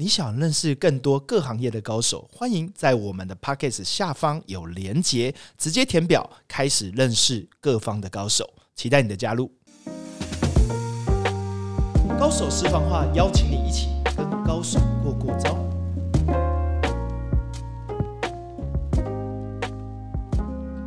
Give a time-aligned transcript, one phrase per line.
[0.00, 9.52] 你想认识更多各行业的高手，欢迎在我们的 p o c k e t 下方有连结，直接填表开始认识各方的高手，期待你的加入。
[12.18, 15.54] 高手释放话，邀请你一起跟高手过过招。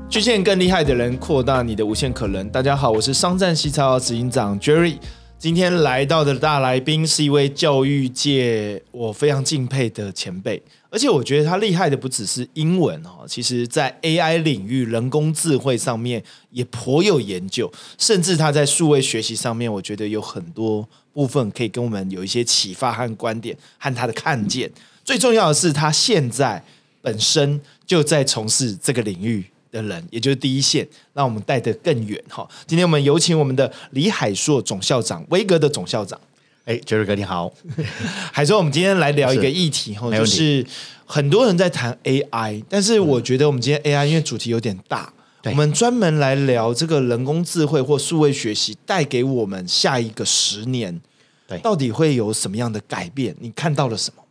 [0.09, 2.49] 局限更厉害的人，扩大你的无限可能。
[2.49, 4.97] 大家好，我是商战西超执行长 Jerry。
[5.43, 24.71] 今天来到的大来宾是一位教育界我非常敬佩的前辈，而且我觉得他厉害的不只是英文哦，其实在 AI 领域、人工智慧上面也颇有研究，甚至他在数位学习上面，我觉得有很多部分可以跟我们有一些启发和观点和他的看见。
[25.03, 26.63] 最重要的是，他现在
[27.01, 29.43] 本身就在从事这个领域。
[29.73, 32.47] 的人，也就是第一线，让我们带得更远哈。
[32.67, 36.17] 今天我们有请我们的李海硕总校长，威格的总校长。
[36.65, 37.51] 哎，杰瑞哥你好，
[38.31, 40.65] 海硕，我们今天来聊一个议题哈，就是
[41.05, 45.11] 很多人在谈 AI，但是我觉得我们今天 AI 因为主题有点大，
[45.43, 51.01] 我们专门来聊这个人工智慧或数位学习带给我们下一个十年，
[51.45, 53.35] 对，到底会有什么样的改变？
[53.41, 54.22] 你看到了什么？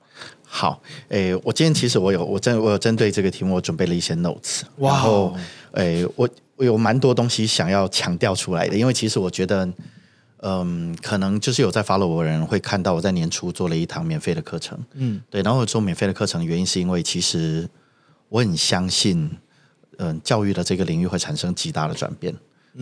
[0.54, 5.34] 好，诶，我今天其实我有我针我有针对这个题目，我准备了一些 notes，然后，
[5.72, 9.66] 诶，我我有蛮多东西想要强调出来的，因为其实我觉得，
[10.42, 17.66] 嗯，可能就是有在 follow 我的人会看到我在年初做了一堂免费的课程，嗯，对，然后做免费的课程原因是因为其实
[18.28, 19.30] 我很相信，
[19.96, 22.34] 嗯，教育的这个领域会产生极大的转变。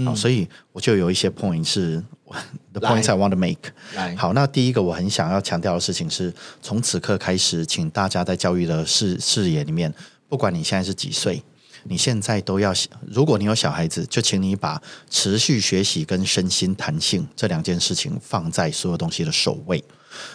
[0.04, 2.02] 好，所以我就有一些 point 是
[2.72, 3.72] the points I want to make。
[4.16, 9.92] 好，那第一个我很想要强调的事情是，从此刻开始，请大家在教育的视视野里面，
[10.28, 11.42] 不管你现在是几岁，
[11.84, 12.72] 你现在都要，
[13.04, 19.82] 如果你有小孩子，就请你把持续学习跟身心弹性这两件事情放在所有东西的首位。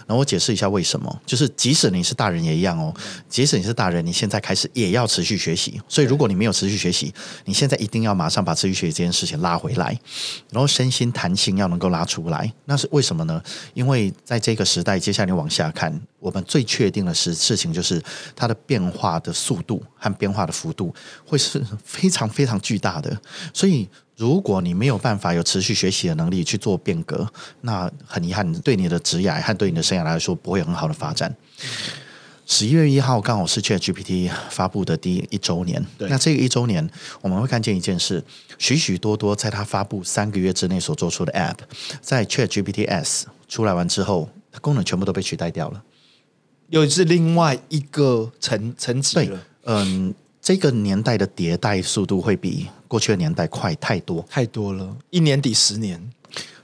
[0.07, 2.93] 然后我解释一下为什么，就是即使你是大人也一样哦。
[3.29, 5.81] 即使你是大人，你现在开始也要持续学习。
[5.87, 7.13] 所以如果你没有持续学习，
[7.45, 9.97] 你现在一定要马上把持续学习这件事情拉回来，
[10.51, 12.51] 然后身心弹性要能够拉出来。
[12.65, 13.41] 那是为什么呢？
[13.73, 18.01] 因为在这个时代，接下来你往下看，我们最确定的是事情就是
[18.35, 20.93] 它的变化的速度和变化的幅度
[21.25, 23.15] 会是非常非常巨大的。
[23.53, 23.87] 所以。
[24.17, 27.27] 如果你没有办法有持续学习的能力去做变革，
[27.61, 31.35] 那很遗憾，对你的职业和对你的生涯来说不会很好的发展。
[32.45, 36.87] 十一月一号刚好是 Chat GPT 发布的第一周年，那这个一周年
[37.21, 38.23] 我们会看见一件事：
[38.57, 41.57] 许许多多在它发布三个月之内所做出的 App，
[42.01, 45.83] 在 Chat GPT S 出来完之后，它功能全部都被取代掉了，
[46.69, 49.39] 又是另外一个层层级了。
[49.63, 50.13] 嗯。
[50.45, 55.99] 这个年代的迭代速度会比过去的年代快太多太多了，一年抵十年，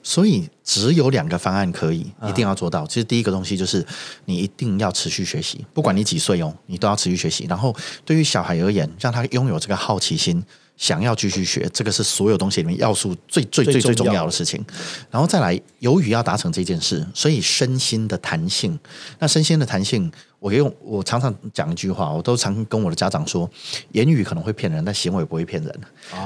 [0.04, 2.86] 所以只有两个方案可以一定要做到。
[2.86, 3.84] 其实第一个东西就是
[4.26, 7.48] 你一定要持续学习，不管你几岁哦，你都要持续学习。
[7.50, 7.76] 然后
[8.06, 10.44] 对于小孩而言，让他拥有这个好奇心。
[10.78, 14.66] 想要继续学，这个是所有东西里面要素最最最最重要的事情。
[15.12, 18.80] 然后再来，由于要达成这件事，所以身心的弹性。
[19.20, 23.48] 那身心的弹性，我用我常常讲一句话，我都常跟我的家长说：
[23.92, 25.82] 言语可能会骗人，但行为不会骗人。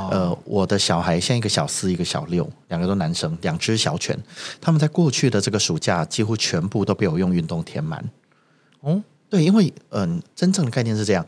[0.10, 4.18] 呃，我的小孩现在一个小四，一个小六，两个都男生，两只小犬。
[4.62, 8.10] 他们在过去的这个暑假，几乎全部都被我用运动填满。
[8.80, 11.26] 哦，对，因为嗯，真正的概念是这样。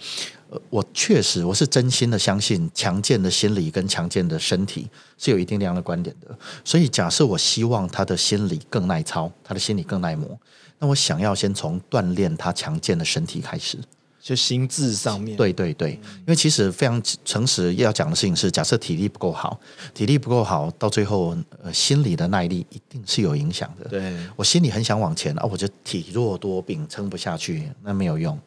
[0.50, 6.34] 呃，我确实，我是真心的相信，强健的心理跟强健的身体是有一定量的观点的。
[6.64, 10.40] 所以，假设我希望他的心理更耐操，他的心理更耐磨，
[10.80, 13.78] 那我想要先从锻炼他强健的身体开始。
[14.20, 19.58] 就心智上面，对对对，因为其实非常诚实要讲的事情是，假设体力不够好，
[19.94, 21.34] 体力不够好，到最后
[21.64, 23.90] 呃心理的耐力一定是有影响的。
[23.90, 28.38] 对我心里很想往前啊，我就体弱多病，撑不下去，那没有用。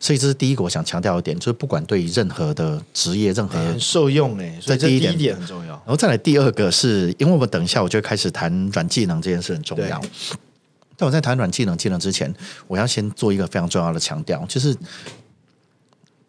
[0.00, 5.72] 所以这是第一个我想强调一点，就是不管对于任何的职业，任何很受用哎，所以这第一点很重要。
[5.72, 10.00] 然后再来第二个是，因为我们等一下我就开始谈软技能这件事很重要。
[10.98, 12.34] 但我在谈软技能技能之前，
[12.66, 14.76] 我要先做一个非常重要的强调，就是，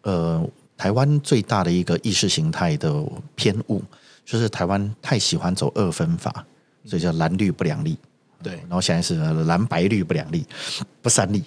[0.02, 3.04] 呃，台湾最大的一个意识形态的
[3.34, 3.82] 偏误，
[4.24, 6.46] 就是台湾太喜欢走二分法，
[6.84, 7.98] 所以叫蓝绿不两立。
[8.42, 10.46] 对，然后现在是蓝白绿不两立，
[11.02, 11.42] 不三立，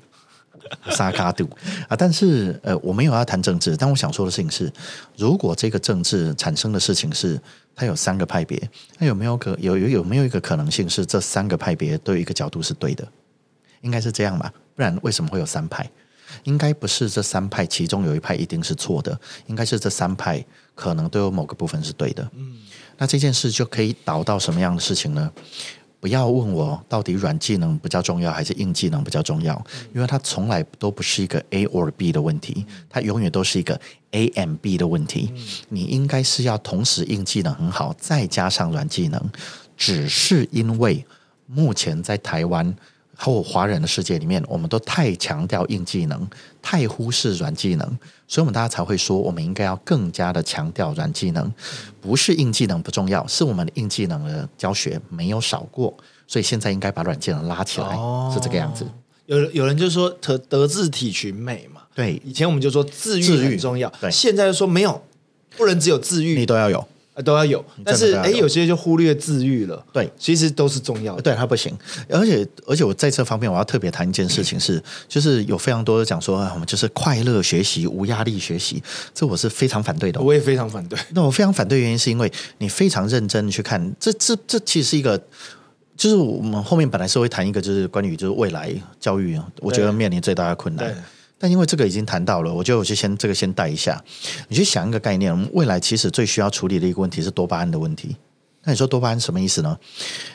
[0.91, 1.49] 沙卡度
[1.87, 1.95] 啊。
[1.95, 4.71] 但是呃，我没有要谈政治，但我想说的事情是，
[5.17, 7.39] 如果这个政治产生的事情是。
[7.75, 13.03] 它有三个派别，那有没有可有有有没有一个可能性是这三个派别都有一个角度是对的？
[13.81, 15.89] 应该是这样吧，不然为什么会有三派？
[16.43, 22.29] 应该不是这三派其中有一派一定是错的，应该是这三派可能都有某个部分是对的。
[22.35, 22.59] 嗯，
[22.99, 25.31] 那这件事就可以导到什么样的事情呢？
[26.03, 29.55] 不要问我到底软技能比较重要还是硬技能比较重要，
[29.93, 33.79] 因为它从来都不是一个 A or B 的问题，它永远都是一个
[34.11, 35.31] A and B 的问题。
[35.69, 39.31] 你应该是要同时硬技能很好，再加上软技能，
[39.77, 41.05] 只是因为
[41.47, 42.75] 目前在台湾。
[43.17, 46.27] 或华人的世界里面，我们都太强调硬技能，
[46.61, 47.87] 太忽视软技能，
[48.27, 51.51] 所以我们大家才会说，我们应该要更加的强调软技能。
[52.01, 55.95] 不是硬技能不重要，是我们的硬技能的教学没有少过，
[56.27, 57.89] 所以现在应该把软技能拉起来，
[58.33, 58.85] 是这个样子。
[59.27, 65.01] 有有人就说德德智体群美嘛，对，以前我们就说自愈很重要，对，现在就说没有，
[65.55, 66.85] 不能只有自愈，你都要有。
[67.13, 69.85] 啊，都要有，但是哎，有些就忽略自愈了。
[69.93, 71.21] 对，其实都是重要的。
[71.21, 71.71] 对，他不行。
[72.09, 78.81] 而且，而且我在这方面，我要特别谈一件事情是，就是有非常多的讲说，我们就是快乐学习，无压力学习，
[79.13, 80.19] 这我是非常反对的。
[80.19, 80.97] 我也非常反对。
[81.11, 85.15] 那我非常反对原因是因为你非常认真去看，这这这其实是一个，
[85.95, 91.03] 就是我们后面本来是会谈一个，就是关于就是未来教育，我觉得面临最大的困难。
[91.43, 94.01] 但因为这个已经谈到了，我就我就先这个先带一下。
[94.47, 98.15] 你去想一个概念，我们未来其实最需要处理的一个问题是多巴胺的问题。
[98.63, 99.77] 那你说多巴胺什么意思呢？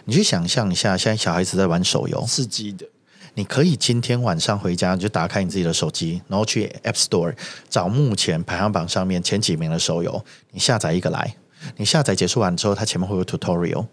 [0.05, 2.85] 你去想象一下，现在小孩子在玩手游，刺激的。
[3.33, 7.35] 你可以今天晚上回家就打开你自己的手机，然后去 App Store
[7.71, 11.37] 找目前排行榜上面前几名的手游，你下载一个来。
[11.79, 13.87] 你下载结束完之后，它前面会有 tutorial。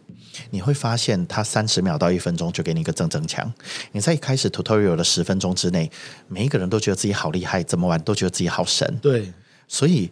[0.49, 3.51] 你会发现，它三十秒到一分钟就给你一个正增强。
[3.91, 5.91] 你在一开始 tutorial 的十分钟之内，
[6.27, 8.97] 每一个人都觉得自己好厉害，怎么玩都觉得自己好神。
[9.01, 9.33] 对，
[9.67, 10.11] 所以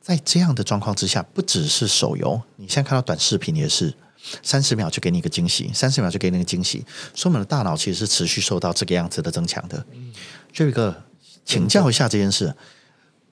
[0.00, 3.94] 在这样的状况之下，不只是手游，你现在看到短视频也是
[4.42, 6.84] 三十秒就给你一个惊喜，三十秒就给你一个惊喜。
[7.14, 9.84] 说明了大脑其实是持续受到这个样子的增强的。
[10.52, 11.02] 这个
[11.44, 12.54] 请教一下这件事：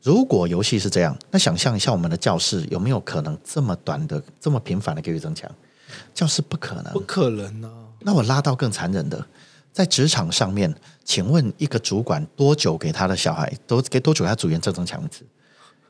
[0.02, 5.50] 如果游戏是这样，那想象一下我们的教室有没有可能这么短的、这么频繁的给予增强？
[6.14, 7.70] 教室不可能，不可能呢。
[8.00, 9.24] 那我拉到更残忍的，
[9.72, 10.74] 在职场上面，
[11.04, 15.22] 请问一个主管多久给他的小孩都给多久他组员正增强一次？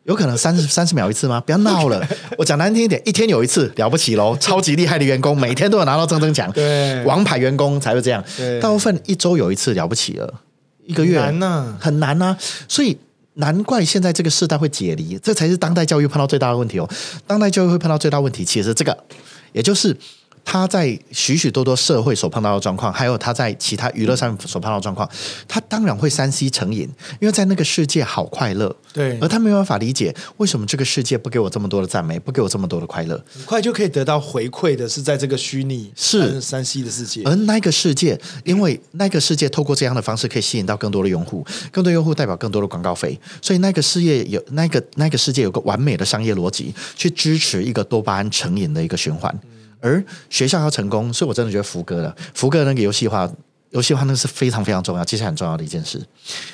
[0.04, 1.40] 有可能三十 三十秒一次吗？
[1.40, 2.06] 不要闹了，
[2.36, 8.22] 我讲难听一点，一天有一次了不起喽，超级厉害的员工每天都有拿到正增强，对，王牌员工才会这样。
[8.60, 10.42] 大部分一周有一次了不起了，
[10.84, 12.36] 一个月难呢，很难啊。
[12.68, 12.98] 所以
[13.34, 16.86] 难怪现在这个时代会解离，这才是当代教育碰到最大的问题哦。
[17.26, 19.04] 当代教育会碰到最大问题，其实这个。
[19.52, 19.96] 也就是
[20.44, 25.08] 他在许许多多社会所碰到的状况，还有他在其他娱乐上所碰到的状况，
[25.48, 26.88] 他当然会三 C 成瘾，
[27.20, 28.74] 因为在那个世界好快乐。
[28.92, 33.22] 对，而他没有办法理解为什么这个世界不给我这么多的赞美，不给我这么多的快乐。
[33.32, 49.34] 很快就可以得到回馈的是在这个虚拟是三 C 的世界，而那个世界，因为那个世界透过这样的方式可以吸引到更多的用户，更多用户代表更多的广告费，所以那个事业有那个那个世界有个完美的商业逻辑去支持一个多巴胺成瘾的一个循环。
[49.82, 53.30] 而学校要成功，所以我真的觉得福哥的福哥那个游戏化，
[53.70, 56.00] 游戏化那是非常非常重要，接下来很重要的一件事。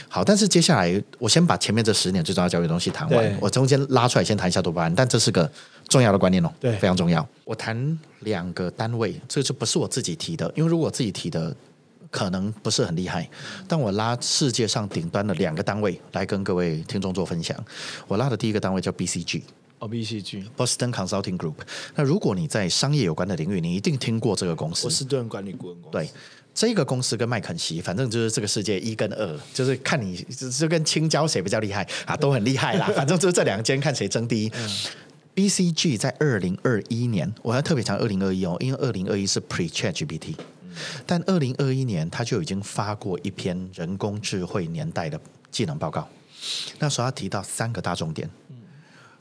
[0.08, 5.48] 好，但是接下来我先把前面这十年最重要教育的东西谈完，我中间拉出来先谈一下多巴胺，但这是个
[5.88, 7.24] 重要的观念哦，对，非常重要。
[7.44, 11.54] 我谈两个单位，这就不是我自己提的，因为如果我自己提的
[12.10, 13.28] 可能不是很厉害，
[13.66, 17.54] 但我拉世界上顶端的两个单位来跟各位听众做分享。
[18.06, 19.42] 我拉的第一个单位叫 BCG。
[19.78, 21.54] 哦，BCG，Boston Consulting Group。
[21.94, 24.82] 那如果你在商业有关的领域，你一定听过这个公司。
[24.82, 25.92] 波士顿管理顾问公司。
[25.92, 26.10] 对，
[26.52, 30.16] 这个公司跟麦肯锡，反正就是这个世界一跟二，就是看你
[30.58, 32.90] 就跟青椒谁比较厉害啊，都很厉害啦。
[32.96, 34.52] 反正就是这两间看谁争第一。
[35.36, 40.34] BCG 在二零二一年，我要特别强二零二一哦，因为二零二一是 Pre Chat GPT，
[41.06, 45.20] 但二零二一年他就已经发过一篇人工智慧年代的
[45.52, 46.08] 技能报告。
[46.80, 48.28] 那时候他提到三个大重点。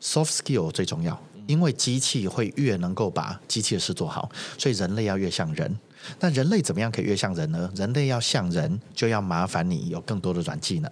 [0.01, 5.77] Soft skill 最重要，因为机器会越能够把机器的事做好，所以人类要越像人。
[6.19, 7.69] 那人类怎么样可以越像人呢？
[7.75, 10.89] 人类要像人，就要麻烦你有更多的软技能。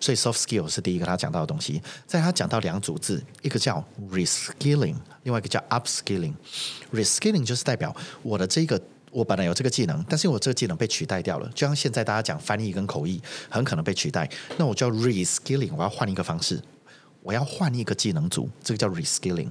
[0.00, 1.80] 所以 soft skill 是第一个他讲到的东西。
[2.06, 6.32] 在他讲到两组字，一个叫 reskilling，另外一个叫 upskilling。
[6.92, 8.80] reskilling 就是代表我的这个
[9.12, 16.60] 我本来有这个技能，但是我这个技能被取代掉了，就像现在大家讲翻译跟口译很可能被取代，那我叫 reskilling，我要换一个方式。
[17.22, 19.50] 我要换一个技能组，这个叫 reskilling，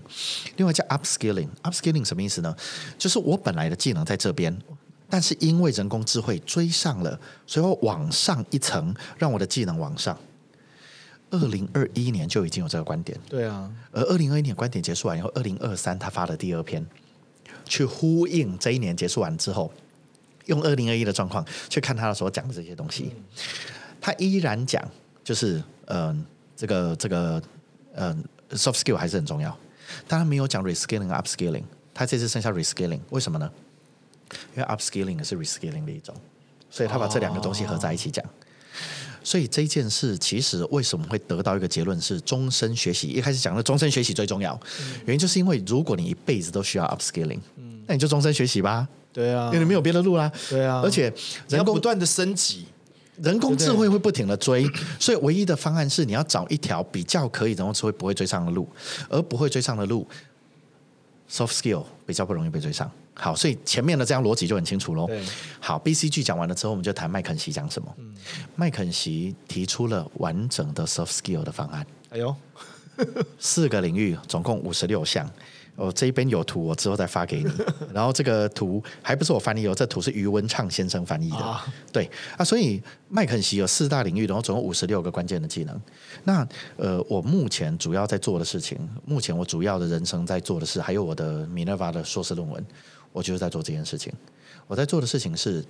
[0.56, 1.50] 另外叫 upskilling。
[1.62, 2.56] upskilling 什么意思呢？
[2.98, 4.58] 就是我本来的技能在这边，
[5.08, 10.18] 但是因为人工智慧追上了，所以我往上一层，让我的技能往上。
[11.30, 13.72] 二零二一年就已经有这个观点，对啊。
[13.92, 16.84] 而二零二一年观点结束完以后，二零二三他发了第二篇，
[17.66, 19.72] 去呼应这一年结束完之后，
[20.46, 23.12] 用二零二一的状况去看他的所讲的这些东西，
[24.02, 24.82] 他依然讲，
[25.24, 27.40] 就是嗯，这个这个。
[27.98, 29.56] 嗯，soft skill 还是很重要。
[30.08, 31.64] 但他没有讲 reskilling upscaling，
[31.94, 33.50] 他这次剩下 reskilling，为什么呢？
[34.56, 36.16] 因为 upskilling 是 reskilling 的一种，
[36.70, 38.24] 所以他把这两个东西合在一起讲。
[39.24, 43.08] 所以这件事其实为什么会得到一个结论是终身学习？
[43.08, 44.58] 一开始讲的终身学习最重要，
[45.06, 48.88] 原因就是因为如果你一辈子都需要 upscaling，嗯，那你就终身学习吧。
[49.12, 50.32] 对啊，因为你没有别的路啦。
[50.50, 51.12] 对啊，而且
[51.50, 52.68] 人工不断的升级，
[53.22, 54.66] 人工智慧会不停的追，
[55.00, 58.68] 所以唯一的方案是你要找一条比较可以人工智慧不会追上的路，
[59.10, 60.08] 而不会追上的路
[61.30, 62.90] ，soft skill 比较不容易被追上。
[63.20, 65.10] 好，所以前面的这样逻辑就很清楚喽。
[65.60, 67.96] 好，BCG 讲完了之后，我们就谈麦肯锡讲什么。
[68.56, 71.84] 麦肯锡提出了完整的 soft skill 的方案。
[72.10, 72.36] 哎呦，
[73.40, 75.28] 四个领域，总共五十六项。
[75.78, 77.52] 哦，这一边有图，我之后再发给你。
[77.94, 81.60] 然后这个图还不是我翻译哦，这图是余文畅先生翻译的。
[81.94, 85.80] 对啊，所以麦肯锡有四大领域，然后总共五十六个关键的技能。
[86.24, 86.46] 那
[86.78, 92.66] 呃，我目前主要在做的事情，目前我主要的人生在做的事，还有我的 Minerva 的硕士论文。
[93.14, 94.12] 我就是在做这件事情。
[94.66, 95.64] 我在做的事情是，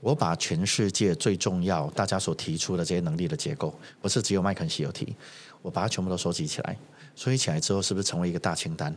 [0.00, 5.16] 我把全世界最重要、大家所提出的这些能力的结构，不是只有麦肯锡有提，
[5.62, 6.76] 我把它全部都收集起来。
[7.16, 8.94] 收集起来之后，是不是成为一个大清单？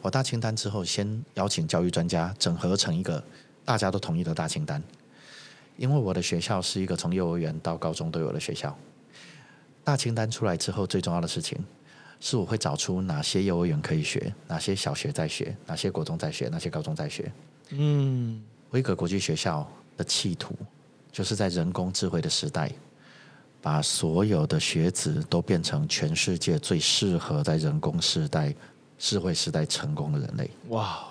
[0.00, 3.22] 我大清单之后，先邀请教育专家整合成一个
[3.64, 4.82] 大家都同意的大清单。
[5.76, 8.76] 因为我的学校是一个从幼儿园到高中都有的学校。
[9.84, 11.58] 大清单出来之后，最重要的事情。
[12.24, 17.32] 是我会找出哪些幼儿园可以学，哪些小学在学，哪些国中在学，哪些高中在学。
[17.70, 20.54] 嗯，威格国际学校的企图，
[21.10, 22.70] 就是在人工智慧的时代，
[23.60, 28.54] 把所有的学子都变成全世界最适合在人工时代、
[29.02, 30.48] 智慧时代成功的人类。
[30.68, 31.08] 哇！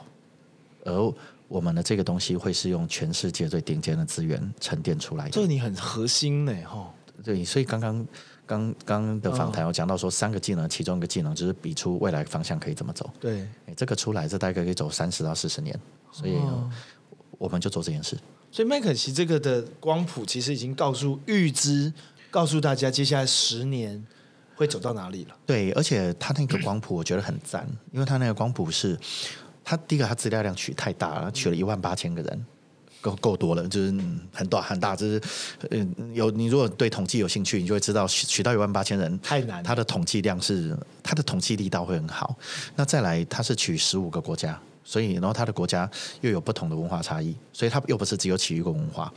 [0.86, 1.14] 而
[1.50, 5.32] 我们的这个东西会是用全世界最顶尖的资源沉淀出来的。
[5.32, 6.90] 这你很核心呢，哈。
[7.22, 8.08] 对，所以刚刚。
[8.44, 13.10] 刚刚的访谈我讲到说，三个技能，其中一个技能就是比出未来方向可以怎么走。
[13.18, 15.80] 对，这个出来，这大概可以走三十到四十年，
[16.12, 16.36] 所以
[17.38, 18.18] 我们就做这件事。
[18.52, 21.94] 所以麦肯锡这个的光谱其实已经告诉预知，
[22.30, 24.06] 告诉大家接下来十年
[24.62, 25.36] 会走到哪里了。
[25.46, 28.98] 对，而且他那个光谱我觉得很赞，因为他那个光谱是，
[29.64, 32.46] 他第一个他资料量取太大了，取了一万八千个人。
[33.02, 33.92] 够够多了，就是
[34.32, 35.20] 很大很大，就是
[35.72, 42.38] 嗯，有你如果对统计有兴趣，你就会知道取到一万八千人太难，它的统计量是它的统计力道会很好。
[42.76, 45.90] 那再来，它是取十五个国家，所以然后它的国家
[46.22, 49.12] 又有不同的文化差异，所以它又不是只有起一个文化。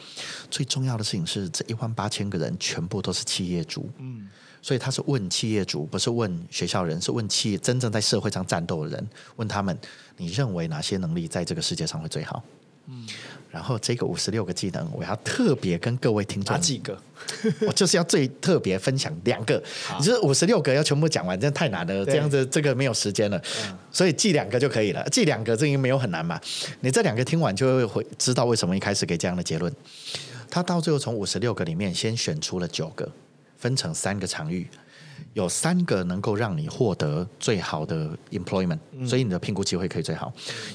[0.50, 4.30] 最重要的事情是，这一万八千个人全部都是企业主，嗯，
[4.64, 9.78] 所以他是问企业主，不是问学校人，是问企业真正在社会上战斗的人，问他们
[10.16, 12.42] 你认为哪些能力在这个世界上会最好？
[12.86, 13.06] 嗯。
[13.50, 16.98] 然后这个五十六个技能，我要特别跟各位听众哪几个？
[17.68, 19.62] 我就是要最特别分享两个。
[19.98, 22.02] 你这五十六个要全部讲完，真的太难了。
[22.06, 23.38] 这样子这个没有时间了，
[23.92, 25.06] 所以记两个就可以了。
[25.10, 26.40] 记两个，这应该没有很难嘛？
[26.80, 29.70] 你这两个听完就会知道为什么一开始给这样的结论。
[30.50, 33.08] 他到最后从五十六个里面先选出了九个，
[33.64, 34.68] 分成三个场域。
[35.32, 38.78] 有三个能够让你获得最好的 employment，
[39.08, 40.30] 所以你的评估机会可以最好。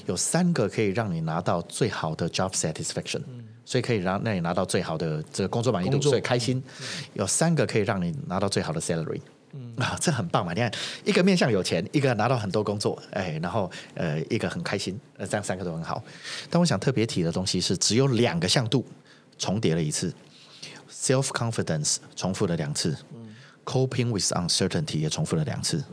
[0.06, 3.22] 有三个可以让你拿到最好的 job satisfaction，
[3.64, 6.62] 所以可以让让你拿到最好的这个工作满意度，所以开心。
[7.14, 9.20] 有三个可以让你拿到最好的 salary，
[9.76, 10.52] 啊，这很棒嘛！
[10.52, 10.70] 你看，
[11.04, 16.02] 一个面向有钱，一个拿到很多工作，哎，然后呃，一个很开心，呃，这样三个都很好。
[16.50, 18.84] 但我想特别提的东西是，只有两个向度
[19.38, 20.12] 重叠了一次
[21.00, 22.96] ，self confidence 重复了两次。
[23.62, 25.84] Coping with uncertainty 也重复了两次，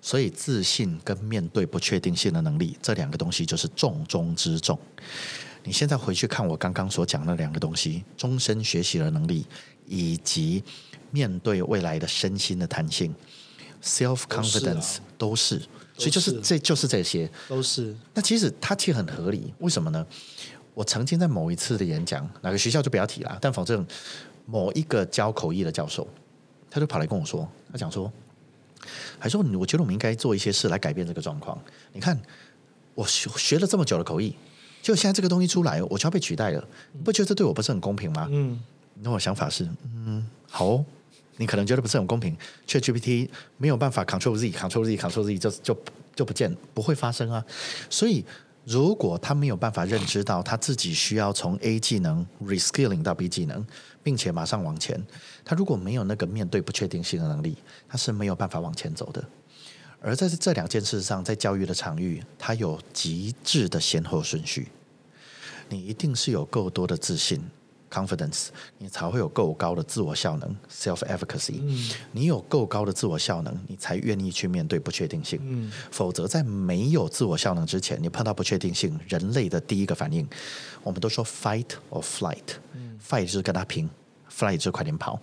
[0.00, 4.78] 所以自信跟面对不确定性的能力，这两个东西就是重中之重。
[5.64, 9.44] 你现在回去看我刚刚所讲的两个东西，终身学习的能力，
[9.86, 10.62] 以及
[11.10, 13.12] 面对未来的身心的弹性
[13.82, 15.58] ，self confidence 都是，
[15.96, 17.96] 所以就是这就是这些都是。
[18.14, 20.06] 那其实它其实很合理，为什么呢？
[20.74, 23.84] 我曾经在某一次的演讲，哪个学校就不要提了，但反正
[24.46, 26.08] 某一个教口译的教授。
[26.68, 28.12] 他就跑来跟我说，他讲说，
[29.18, 31.58] 还说我觉得我们应该做一些事来改变这个状况。
[31.92, 32.20] 你看，
[32.94, 34.36] 我学学了这么久的口译，
[34.82, 36.62] 就现在这个东西出来，我就要被取代了，
[37.02, 38.28] 不觉得这对我不是很公平吗？
[38.30, 38.60] 嗯，
[39.00, 40.84] 那我想法是，嗯，好，哦
[41.38, 42.36] 你可能觉得不是很公平
[42.66, 45.82] ，ChatGPT 没有办法 Control Z，Control Z，Control Z 就就
[46.14, 47.42] 就不见，不会发生啊，
[47.88, 48.22] 所以。
[48.68, 53.64] 如果他没有办法认知到他自己需要从 A 技能 reskilling 到 B 技能，
[54.06, 55.04] 并且马上往前，
[55.44, 57.56] 他如果没有那个面对不确定性的能力，
[57.88, 59.20] 他是没有办法往前走的。
[60.00, 64.68] 而在这两件事上，在教育的场域，它有极致的先后顺序。
[65.68, 67.42] 你一定是有够多的自信
[67.90, 71.60] ，confidence，你才会有够高的自我效能 self efficacy。
[72.12, 75.72] 你有够高的自我效能，你才愿意去面对不确定性。
[75.90, 80.24] 否则，在没有自我效能之前，你碰到不确定性，人类的第一个反应，
[80.84, 82.60] 我们都说 fight or flight。
[83.00, 83.88] Fight 就是跟他拼
[84.30, 85.18] ，flight 就是快点跑。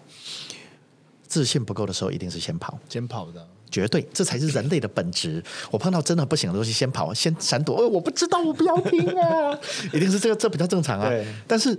[1.27, 3.48] 自信不够的时候，一定是先跑，先跑的。
[3.72, 5.44] 绝对，这才是人类的本质。
[5.72, 7.75] 我碰到真的不行的东西，先跑，先闪躲。
[7.77, 9.58] 呃，我不知道，我不要听啊！
[9.92, 11.12] 一定是这个，这比较正常啊。
[11.48, 11.75] 但是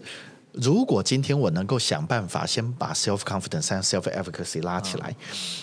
[0.51, 5.15] 如果今天我能够想办法先把 self confidence 和 self efficacy 拉起来，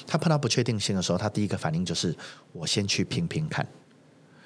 [0.08, 2.16] 他碰到不确定性的时候，他第一个反应就是
[2.54, 3.68] 我先去拼拼看。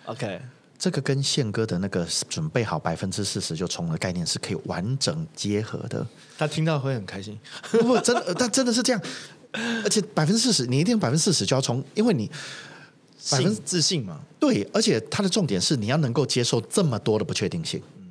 [0.06, 0.42] OK，
[0.78, 6.06] 这个跟宪哥的那个准备好百分之四十就冲的概念是可以完整结合的。
[6.38, 7.38] 他听到会很开心。
[7.72, 9.02] 不，真的，但真的是这样。
[9.84, 12.30] 而且百分之四十，你一定百分之四十就要冲，因为你
[13.32, 14.20] 百分之自信嘛。
[14.38, 17.82] 对，而且它的重点是你要能够接受这么多的不确定性。
[17.98, 18.08] 嗯，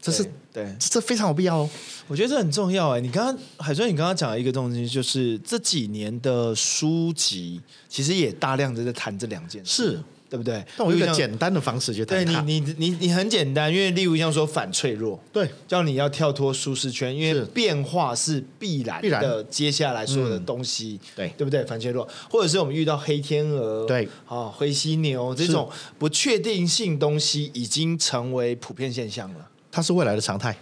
[0.00, 1.70] 这是对，这非常有必要哦。
[2.08, 3.00] 我觉得这很重要哎。
[3.00, 9.92] 你刚刚海川，你刚刚讲了一个东西，就是这几年的书籍其实也大量的在谈这两件事。
[9.92, 10.00] 是。
[10.28, 10.64] 对不对？
[10.76, 19.42] 但我有一个简单的方式就对你，你你你很简单，因为例如像说反脆弱，对，叫你要跳脱舒适圈，因为变化是必然的。
[19.44, 21.64] 接下来所有的东西，对对不对？
[21.64, 29.48] 反脆弱，或者是我们遇到黑天鹅，对啊，灰犀牛这种不确定性东西，已经成为普遍现象了。
[29.70, 30.56] 它是未来的常态，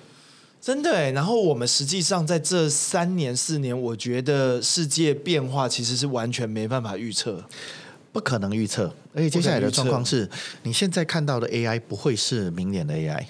[0.60, 1.10] 真的。
[1.12, 7.42] 然后我们实际上在这三年四年，我觉得世界变化其实是完全没办法预测。
[8.14, 10.30] 不可能预测，而且接下来的状况是，
[10.62, 13.26] 你现在看到的 AI 不会是明年的 AI，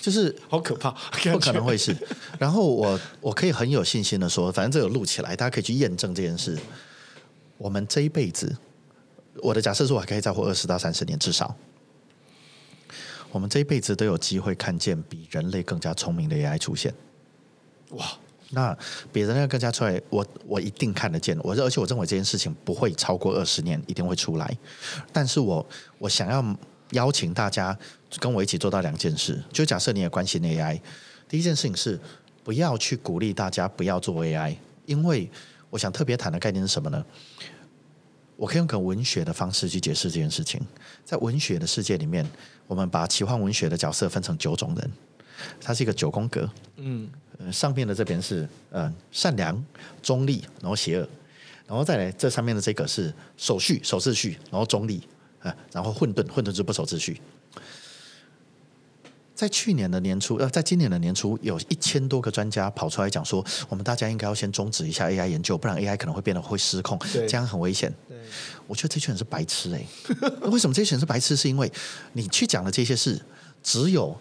[0.00, 0.92] 就是好可怕，
[1.32, 1.92] 不可能会是。
[2.38, 6.56] 然后我我可以很有信心的说，反正这有录起来，大家可以去验证这件事。
[7.58, 8.56] 我们这一辈子，
[9.42, 11.56] 我的假设是我还可以再活二十到三十年，至少，
[13.32, 16.94] 我们这一辈子都有机会看见比人类更加聪明的 AI 出现。
[17.90, 18.16] 哇！
[18.54, 18.76] 那
[19.12, 21.38] 别人要更加出来，我我一定看得见。
[21.42, 24.56] 我而且我认为这件事情不会超过二十年，一定会出来。
[25.12, 25.66] 但是我
[25.98, 26.56] 我想要
[26.90, 27.76] 邀请大家
[28.18, 29.42] 跟我一起做到两件事。
[29.52, 30.80] 就假设你也关心 AI，
[31.28, 32.00] 第一件事情是
[32.42, 34.56] 不要去鼓励大家不要做 AI，
[34.86, 35.30] 因为
[35.70, 37.04] 我想特别谈的概念是什么呢？
[38.36, 40.60] 我可以用个文学的方式去解释这件事情。
[41.04, 42.28] 在文学的世界里面，
[42.66, 44.90] 我们把奇幻文学的角色分成九种人。
[45.60, 49.60] 它是一个九宫格，嗯，呃，上面的这边是呃善良、
[50.00, 51.08] 中立，然后邪恶，
[51.66, 55.02] 然后再来这上面的这个是守序、守秩序，然后中立，
[55.40, 57.20] 啊，然后混沌，混沌是不守秩序。
[59.34, 67.92] 在去年的年初，呃，在今年的年初，有一千多个专家跑出来讲说，我们大家应该要先终止一下 AI 研究，不然 AI 可能会变得会失控，这样很危险。
[68.68, 69.84] 我觉得这群人是白痴哎，
[70.42, 71.34] 为什么这群人是白痴？
[71.34, 71.70] 是因为
[72.12, 73.20] 你去讲的这些事，
[73.60, 74.16] 只有。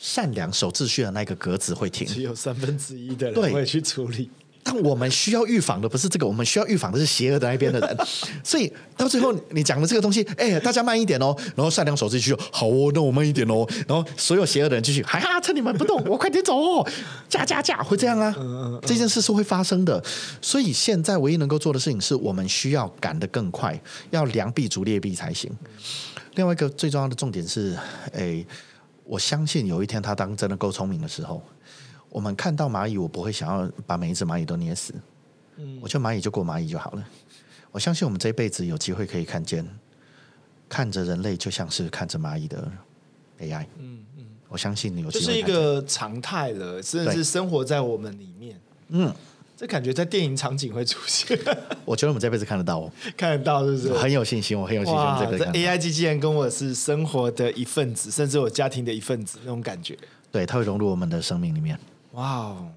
[0.00, 4.30] 善良守秩序的那个格子会停，只有三分之一的人会去处理。
[4.62, 7.96] 但我们需要预防的不是这个，我们需要预防的是邪恶的那边的人。
[8.44, 11.34] 所以到最后，你讲的这个东西，哎，大家慢一点哦。
[11.56, 13.66] 然后善良守秩序，好哦，那我慢一点哦。
[13.88, 16.86] 然后所有邪恶的人继续，哈哈，趁你们不动，我快点走哦，
[17.28, 18.34] 加加加，会这样啊？
[18.82, 20.02] 这件事是会发生的。
[20.42, 23.78] 所以现在唯一能够做的事情，是我们需要赶得更快，
[24.10, 25.50] 要良币逐劣币才行。
[26.34, 27.76] 另外一个最重要的重点是，
[28.12, 28.44] 哎。
[29.10, 31.42] 我相信有一天他当真的够聪明的时候，
[32.08, 34.94] 我们看到蚂蚁，我不会想要把每一只蚂蚁都捏死。
[35.56, 37.04] 嗯，我觉得蚂蚁就过蚂蚁就好了。
[37.72, 39.66] 我相信我们这一辈子有机会可以看见，
[40.68, 42.70] 看着人类就像是看着蚂蚁的
[43.40, 43.66] AI。
[43.78, 48.60] 嗯嗯，我相信你有，这是一个常态了，甚至是生活在我们里面。
[48.90, 49.12] 嗯。
[49.60, 51.38] 这感觉在电影场景会出现，
[51.84, 53.92] 我觉得我们这辈子看得到哦，看得到是不是？
[53.92, 55.38] 很有信心，我很有信心。
[55.38, 59.94] 这 AI 机器人跟我是生活的一份子，甚至我家庭的一份子，那种感觉。
[60.32, 61.78] 对，它会融入我们的生命里面。
[62.12, 62.68] 哇哦！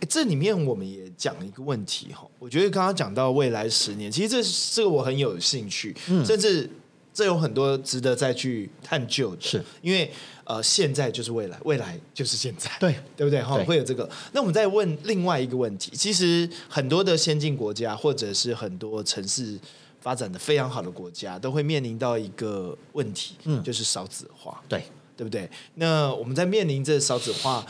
[0.00, 4.42] 哎，这里面我们也讲了一个问题哈，我觉得刚刚讲到未来十年，其实这
[4.74, 6.68] 这个我很有兴趣，甚至
[7.14, 10.10] 这有很多值得再去探究的，是因为。
[10.52, 13.42] 呃，现在就是未来，未来就是现在，对 对不对？
[13.42, 14.06] 哈，会有这个。
[14.32, 19.58] 那我们再问另外一个问题，其实很多的先进国家，或者是很多城市
[20.02, 24.84] 发展的非常好的国家，都会面临到一个问题，嗯，就是少子化，对
[25.16, 25.48] 对不对？
[25.76, 27.64] 那我们在面临这少子化，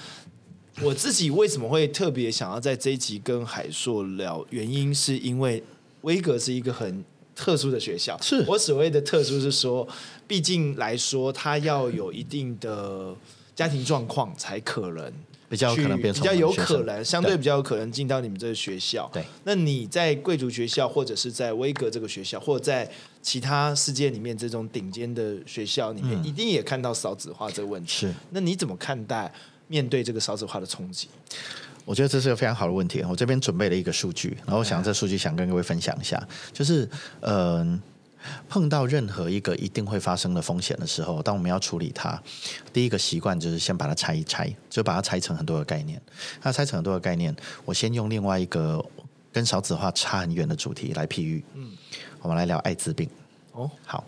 [0.82, 4.44] 我自己为什么会特别想要在这一集跟海硕聊？
[4.50, 5.62] 原因是因为
[6.00, 7.04] 威格是一个很。
[7.34, 9.88] 特殊的学校，是我所谓的特殊是说，
[10.32, 13.14] 毕竟来说，他要有一定的
[13.54, 15.12] 家庭状况才可能
[15.46, 19.10] 比较可能变比较有可能，相对比较有可能进到你们这个学校。
[19.12, 22.90] 对，那你在贵族学校，或者是在威格这个学校，或者在
[23.20, 27.90] 其他世界里面这种顶尖的学校里面，一定也看到少子化这个问题。
[27.90, 29.30] 是，那你怎么看待
[29.68, 31.08] 面对这个少子化的冲击？
[31.84, 33.04] 我觉得这是个非常好的问题。
[33.06, 36.88] 我这边准备了一个数据，然后我想这数据想跟各位分享一下，就是
[37.20, 37.78] 嗯。
[38.52, 42.22] 碰到任何一个一定会发生的风险的时候，当我们要处理它，
[42.70, 45.98] 第一个习惯就是先把它拆一拆，就把它拆成很多个概念。
[46.42, 47.34] 那拆成很多个概念，
[47.64, 48.84] 我先用另外一个
[49.32, 51.42] 跟少子化差很远的主题来譬喻。
[51.54, 51.72] 嗯，
[52.20, 53.08] 我们来聊艾滋病。
[53.52, 54.04] 哦，好，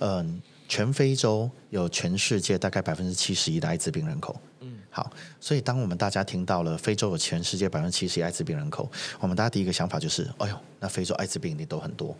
[0.00, 4.38] 嗯，全非洲有全世界大概百分之七十一的艾滋病人口。
[4.60, 12.14] 嗯，好，所以当我们大家听到了非洲有全世界百分之七十一艾滋病人口，我们大家第一个想法就是，哎呦，那非洲艾滋病一定都很多。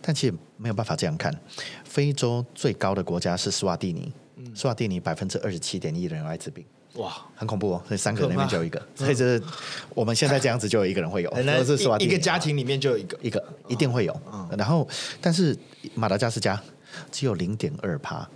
[0.00, 1.34] 但其实没有办法这样看，
[1.84, 4.12] 非洲最高的国家是斯瓦蒂尼，
[4.54, 7.82] 斯瓦蒂尼百分之二十七点一的人有艾滋病，哇，很恐怖哦！
[7.86, 9.40] 所以三个人里面就有一个，所以这
[9.94, 12.10] 我们现在这样子就有一个人会有，是斯瓦蒂尼。
[12.10, 14.20] 一个家庭里面就有一个，一个一定会有。
[14.56, 14.88] 然后，
[15.20, 15.56] 但是
[15.94, 16.60] 马达加斯加
[17.10, 18.28] 只有零点二帕，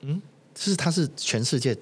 [0.00, 0.20] 嗯，
[0.54, 1.76] 就是它是全世界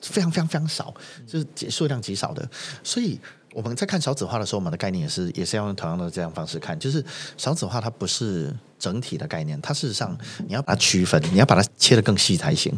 [0.00, 0.94] 非常非常非常少，
[1.26, 2.48] 就是数量极少的，
[2.82, 3.18] 所以。
[3.52, 7.04] 我们在看少子化的时候，我们的概念也是也是要用同样的这样方式看，就是
[7.36, 12.72] 少子化它不是整体的概念，它事实上你要把它区分，你要把它切得更细才行。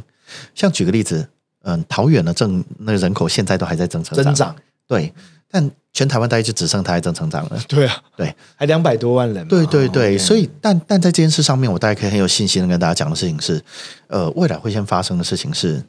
[0.55, 1.29] 像举个例子，
[1.63, 4.57] 嗯，桃园的正那个人口现在都还在增成长，
[4.87, 5.13] 对，
[5.51, 7.63] 但全台湾大概就只剩它在正成长了。
[7.69, 9.47] 对啊，对，还两百多万人。
[9.47, 13.63] 对对对，所以但但在这件事上面，我大概可以很有信心的跟大家讲的事情是，
[14.07, 15.85] 呃，未来会先发生的事情是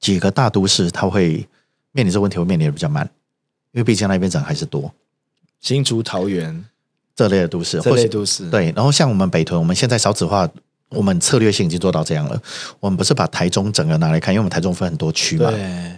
[0.00, 1.48] 几个大都市，它会
[1.92, 3.08] 面临这个问题，会面临的比较慢。
[3.74, 4.90] 因为毕竟那边人还是多，
[5.60, 6.64] 新竹、桃园
[7.14, 8.72] 这类的都市，这类都市对。
[8.74, 10.48] 然后像我们北屯，我们现在少子化，
[10.90, 12.40] 我们策略性已经做到这样了。
[12.78, 15.50] 我们不是把台中整个拿来看，因为我们台中分很多区嘛。
[15.50, 15.92] 对。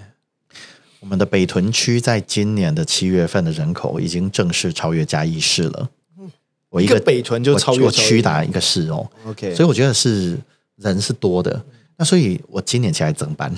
[1.00, 5.90] 我们的北屯区在今年的七月份的人口已经正式超越嘉义市了。
[6.18, 6.28] 嗯，
[6.70, 9.06] 我一个北屯就超越区打一个市哦。
[9.26, 10.36] OK，所以我觉得是
[10.76, 11.62] 人是多的。
[11.98, 13.54] 那所以我今年起来增班。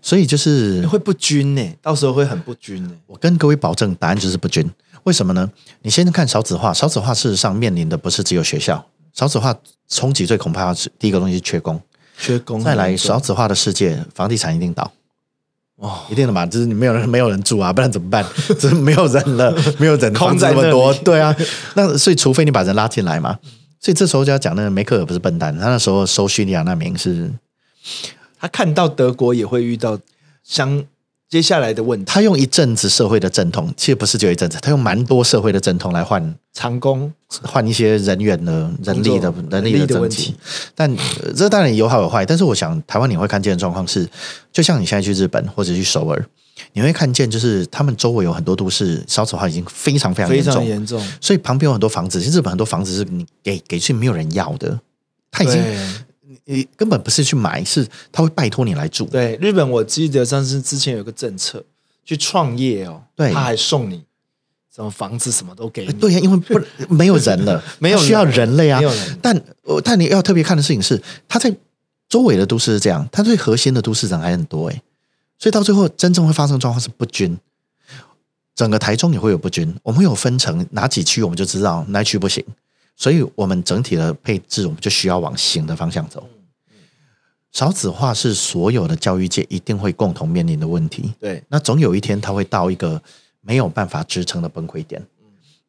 [0.00, 2.90] 所以就是会不均呢，到时候会很不均呢。
[3.06, 4.68] 我跟各位保证，答案就是不均。
[5.04, 5.50] 为什么呢？
[5.82, 8.84] 你先看少子化，少子化事实上面临的不是只有学校，
[9.14, 9.54] 少子化
[9.88, 11.80] 冲击最恐怕是第一个东西是缺工，
[12.18, 12.60] 缺工。
[12.62, 14.92] 再来少子化的世界，房地产一定倒，
[15.76, 18.24] 哦，一定的嘛，就是你没有人没有人住啊，不然怎么办？
[18.58, 21.34] 就是没有人了，没有人， 空这么多，对啊。
[21.74, 23.38] 那所以除非你把人拉进来嘛，
[23.80, 27.32] 所以这时候就要讲那个梅克尔不是笨蛋，他那时候收叙利亚难民是。
[28.40, 29.98] 他看到德国也会遇到
[30.42, 30.84] 相
[31.28, 40.34] 接下来的问题，他用一阵子社会的阵痛，其实不是就一阵子，他用蛮多社会的阵痛来换长工，换一些人员的人力的人力的问题。
[40.74, 40.90] 但
[41.36, 44.08] 这当然有好有坏，但是我想台湾你会看见的状况是，
[44.50, 46.24] 就像你现在去日本或者去首尔，
[46.72, 54.80] 你会看见就是他们周围有很多都市烧子化已经非常非常非常严重，所以旁边有很多房子，其实日本很多房子是你给给去没有人要的，
[55.30, 55.62] 他已经。
[56.50, 59.04] 你根本不是去买，是他会拜托你来住。
[59.04, 61.62] 对，日本我记得上次之前有个政策，
[62.06, 64.02] 去创业哦，对，他还送你
[64.74, 65.92] 什么房子，什么都给你。
[65.92, 66.58] 对呀，因为不
[66.94, 68.80] 没有人了， 没有需要人类啊。
[69.20, 69.38] 但
[69.84, 71.54] 但你要特别看的事情是，他在
[72.08, 74.82] 周围的都市是这样，他最核心的都市人还很多哎，
[75.38, 77.38] 所以到最后真正会发生状况是不均。
[78.54, 82.42] 整个台中也会有不均，我们有分成哪几区，我们就知道哪区不行，
[82.96, 86.26] 所以我们整体的配置，我们就需要往行的方向走。
[87.52, 91.14] 少子化是所有的教育界一定会共同面临的问题。
[91.18, 93.02] 对，那总有一天它会到一个
[93.40, 95.02] 没有办法支撑的崩溃点。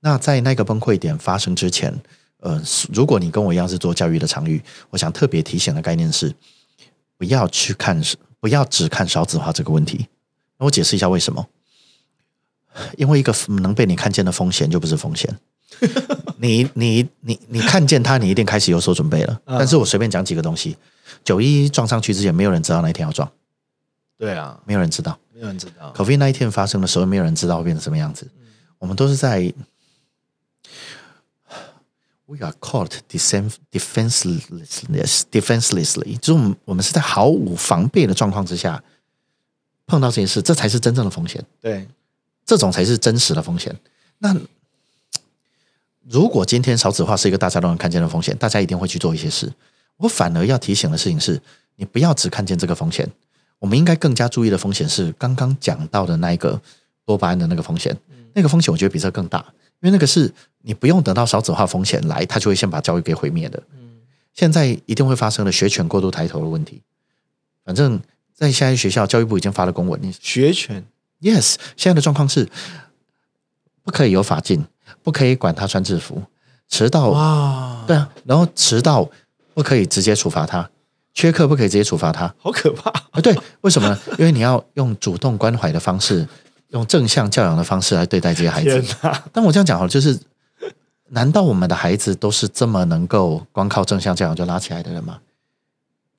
[0.01, 1.93] 那在那个崩溃点发生之前，
[2.39, 2.61] 呃，
[2.93, 6.33] 如果你跟我一样是做教育的场域，我想特别提醒的概念是，
[7.17, 8.01] 不要去看，
[8.39, 10.07] 不要只看少子化这个问题。
[10.57, 11.47] 那我解释一下为什么？
[12.97, 15.33] 因为一个能被你看见的风险就不是风险。
[16.37, 19.41] 你你你你看见它，你一定开始有所准备了。
[19.45, 20.77] 但是我随便讲几个东西。
[21.23, 23.29] 九一撞上去之前，没有人知道那一天要撞。
[24.17, 25.93] 对啊，没有人知道，没有人知道。
[25.95, 28.27] COVID 那一天发生的时候，没有人知道会变成什么样子。
[28.77, 29.53] 我们都是在
[32.25, 33.57] We are caught defenseless,
[35.31, 38.83] defenselessly，就是我们我们是在毫无防备的状况之下
[39.87, 41.43] 碰到这件事，这才是真正的风险。
[41.59, 41.87] 对，
[42.45, 43.75] 这种才是真实的风险。
[44.19, 44.35] 那
[46.09, 49.53] 如果今天少子化是一个大家都能看见的风险，大家一定会去做一些事。
[49.97, 51.39] 我反而要提醒的事情是，
[51.75, 53.07] 你不要只看见这个风险，
[53.59, 56.59] 我们应该更加注意的风险是刚刚讲到的那一个
[57.05, 57.95] 多巴胺的那个风险。
[58.33, 59.37] 那个风险我觉得比这更大，
[59.81, 63.61] 因为那个是你不用等到少子化风险来，他就会先把教育给毁灭的。
[64.33, 66.81] 现在一定会发生的学权过度抬头的问题。
[67.63, 68.01] 反正
[68.33, 70.83] 在现在学校，教育部已经发了公文，你学权
[71.21, 72.49] ，yes，现在的状况是
[73.83, 74.65] 不可以有法禁，
[75.03, 76.21] 不可以管他穿制服，
[76.67, 79.09] 迟到，哇，对啊，然后迟到。
[79.55, 80.69] 不可以直接处罚他，
[81.13, 83.19] 缺课不可以直接处罚他，好可怕啊！
[83.21, 83.99] 对，为什么呢？
[84.17, 86.25] 因为你要用主动关怀的方式
[86.69, 88.81] 用正向教养的方式来对待这些孩子
[89.33, 90.17] 但我这样讲好了，就是
[91.09, 95.19] 难道我们的孩子都是这么能够光靠正向教养就拉起来的人吗？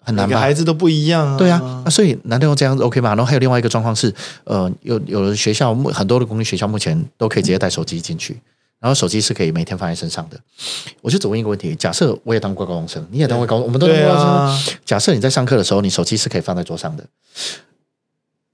[0.02, 0.38] 很难吧？
[0.38, 1.38] 孩子都不一样啊。
[1.38, 3.11] 对啊，那所以难道用这样子 OK 吗？
[3.11, 8.38] 然后还有另外一个状况是，呃，有有的学校目很多的公立学校目前都可以直接带手机进去，
[8.81, 10.40] 然后手机是可以每天放在身上的。
[11.03, 14.35] 我就只问一个问题：假设我也当过高中生，你也当过高中，我们都当对过高中生。
[14.35, 17.05] 啊，假设你在上课的时候，你手机是可以放在桌上的。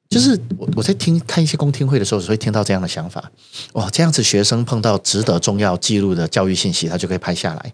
[0.08, 3.30] 就是我我在听看一些公听会的时候，只会听到这样的想法。
[3.72, 7.72] 哇，这样子学生碰到值得重要记录的教育信息，他就可以拍下来。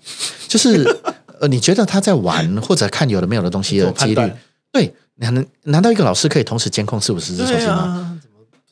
[0.49, 0.85] 就是
[1.41, 4.33] 呃，你觉得他在玩或者看有的没有的东西的几率？
[4.73, 8.12] 对，难难道一个老师可以同时监控四五十只手对机吗？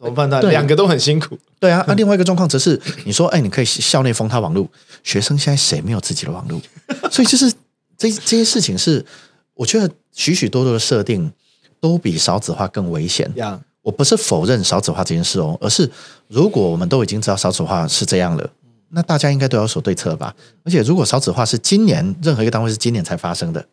[0.01, 0.51] 啊，怎么怎么判断？
[0.51, 1.39] 两个都很辛苦。
[1.59, 4.67] 对啊，那、另外一个状况则是，你说，哎，你可以校内封他网络，
[5.05, 6.61] 学生现在谁没有自己的网络？
[7.13, 7.53] 所以就是
[7.97, 9.05] 这这些事情是，
[9.55, 11.31] 我觉得许许多多的设定
[11.81, 13.31] 都比少子化更危险。
[13.37, 15.91] 呀，我不是否认少子化这件事哦，而是
[16.29, 18.51] 如果我们都已经知道少子化是这样了，
[18.91, 20.35] 那大家应该都要有所对策吧？
[20.65, 23.65] 而且如果少子化是今年任何一个单位是今年才发生的，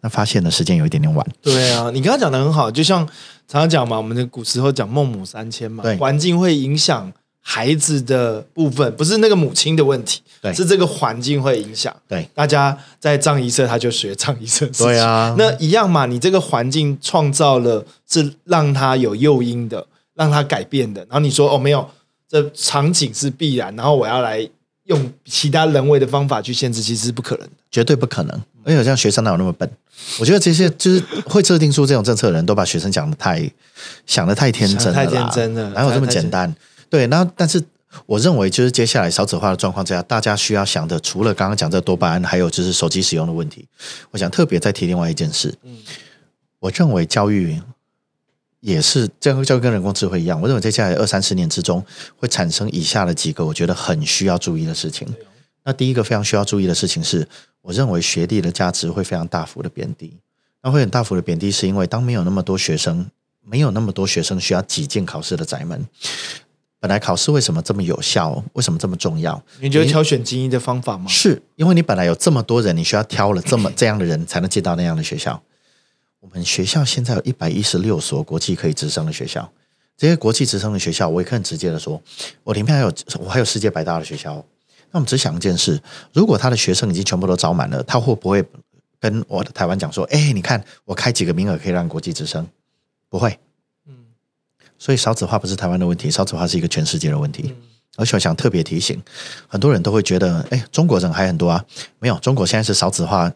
[0.00, 1.26] 那发现的时间有一点点晚。
[1.40, 3.08] 对啊，你刚刚讲的很好，就像
[3.52, 11.94] 常常讲嘛，我们的古时候讲孟母三迁嘛对，环境会影响孩子的部分，不是那个母亲的问题，对是这个环境会影响。
[12.08, 14.86] 对大家在藏仪社，他就学藏仪社的事情。
[14.86, 21.02] 对啊那一样嘛，你这个环境创造了是让他有诱因的，让他改变的。
[21.02, 21.86] 然后你说哦，没有，
[22.26, 24.48] 这场景是必然，然后我要来
[24.84, 27.52] 用其他人为的方法去限制，其实是不可能的。
[27.70, 28.40] 绝对不可能。
[28.64, 29.70] 而且像学生哪有那么笨？
[30.20, 33.50] 我觉得这些就是会制定出这种政策的人都把学生讲的太
[34.06, 36.54] 想的太天真了太天真了哪有这么简单？
[36.88, 37.62] 对，那但是
[38.06, 43.66] 我认为就是接下来少子化的状况之下，大家需要想的除了刚刚讲这多巴胺，还有就是手机使用的问题。
[44.10, 45.78] 我想特别再提另外一件事，嗯
[46.58, 47.60] 我认为教育
[48.60, 51.84] 也是这个教育跟人工智慧一样，我认为在接下来二三十年之中
[52.16, 55.08] 会产生以下的几个我觉得很需要注意的事情。
[55.64, 57.26] 那第一个非常需要注意的事情是，
[57.62, 60.12] 我认为学历的价值会非常大幅的贬低。
[60.62, 63.10] 那会很大幅的贬低，是因为当没有那么多学生，
[63.44, 65.84] 没有那么多学生需要挤进考试的宅门。
[66.78, 68.44] 本来考试为什么这么有效？
[68.52, 69.42] 为什么这么重要？
[69.60, 71.06] 你觉得挑选精英的方法吗？
[71.08, 75.42] 是因为你本来有这么多人，你需要挑了这么 这样的人才能进到那样的学校。
[76.20, 79.52] 我们学校现在有一百一十六所国际可以直升的学校，
[79.96, 82.00] 这些国际直升的学校，我也可以很直接的说，
[82.44, 84.44] 我里面还有我还有世界百大的学校。
[84.92, 85.80] 那我们只想一件事：
[86.12, 88.44] 如果他的学生已经全部都招满了，他会不会
[89.00, 92.46] 跟我的台湾讲说：“哎，你看我开几个名额可以让国际直升？”
[93.10, 93.38] 不会。
[93.86, 93.94] 嗯
[94.78, 97.54] 所以少子化不是台湾的问题，少子化是一个全世界的问题。
[97.96, 99.00] 而且我想特别提醒，
[99.46, 101.64] 很多人都会觉得，哎，中国人还很多啊，
[101.98, 103.30] 没有，中国现在是少子化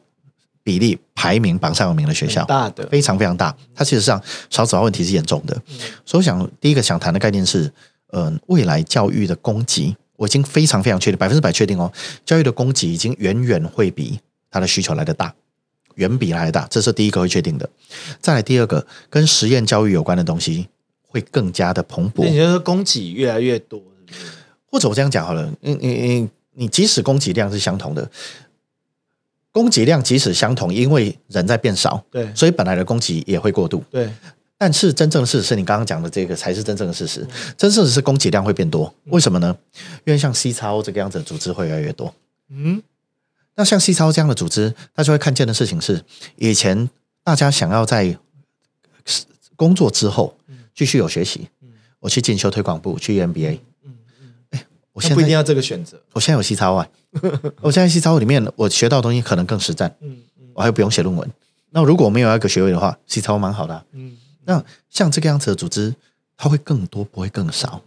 [0.62, 3.54] 比例排名榜上有名的学校，大的，非常非常大。
[3.74, 5.54] 它事实上少子化问题是严重的，
[6.04, 7.70] 所以我想第一个想谈的概念是，
[8.12, 11.92] 嗯、未来教育的供给，我已经非常非常确定，百分之百确定哦，
[12.24, 14.18] 教育的供给已经远远会比
[14.50, 15.34] 它的需求来的大。
[15.96, 17.66] 远比来的大，这是第一个会确定的。
[18.20, 20.68] 再来第二个，跟实验教育有关的东西
[21.08, 22.28] 会更加的蓬勃那。
[22.28, 24.30] 你就说供给越来越多，是是
[24.70, 28.10] 或者我这样讲好了，你你你你即使供给量是相同的，
[29.50, 33.82] 供给量即使相同，因为人在变少，对所以本来的供给也会过度。
[33.90, 34.12] 对，
[34.58, 38.92] 但是真正的事实是你刚刚讲的这个才是真正的事实，真正的是供给量会变多。
[39.06, 39.56] 为什么呢？
[40.04, 42.14] 因为像 C 超这个样子的组织会越来越多。
[42.48, 42.82] 嗯，
[43.54, 46.02] 那像 C 超这样的组织，大家会看见的事情是，
[46.36, 46.88] 以前
[47.22, 48.16] 大家想要在
[49.56, 50.36] 工作之后
[50.74, 51.48] 继续有学习，
[52.00, 53.58] 我去进修推广部，去 EMBA，
[54.92, 56.88] 我现在不一定要这个选择，我现在有 C 超啊，
[57.60, 60.46] 我现在 C 超里面我学到的东西可能更实战，嗯嗯。
[60.54, 61.30] 我还不用写论文。
[61.70, 65.94] 那如果我没有那个学位的话，C 超蛮好的啊、嗯，那像这个样子的组织，
[66.36, 67.82] 它会更多，不会更少。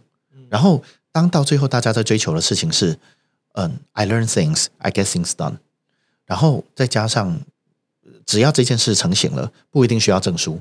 [0.48, 2.98] 然后当到最后大家在追求的事情是，
[3.54, 5.56] 嗯，I learn things, I get things done，
[6.26, 7.40] 然后再加上
[8.24, 10.60] 只要这件事成型了，不一定需要证书，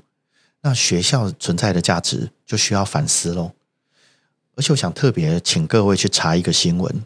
[0.62, 3.52] 那学校存在的价值就需要反思喽。
[4.56, 7.06] 而且我想特别请各位去查一个新闻，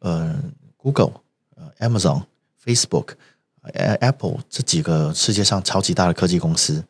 [0.00, 0.34] 呃
[0.76, 1.20] ，Google、
[1.54, 2.24] 呃 Amazon、
[2.64, 3.10] Facebook、
[3.62, 6.84] 呃 Apple 这几个世界上超级大的科技公司，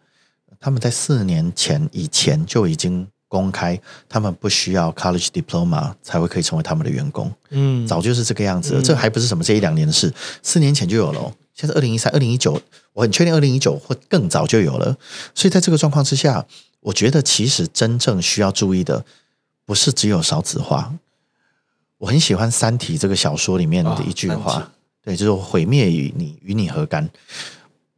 [0.60, 8.82] 他们在四年前以前就已经公开，他们不需要 college diploma 才会可以成为他们的员工，嗯，早就是这个样子了。
[8.82, 11.32] 这还不是什么这一两年的事，四年前就有了哦。
[11.54, 12.60] 现在二零一三、二零一九，
[12.92, 14.96] 我很确定二零一九或更早就有了。
[15.34, 16.46] 所以在这个状况之下，
[16.80, 19.04] 我觉得其实真正需要注意的，
[19.66, 20.94] 不是只有少子化。
[21.98, 24.70] 我很喜欢《三体》这个小说里面的一句话，
[25.02, 27.10] 对，就是“毁灭与你与你何干”。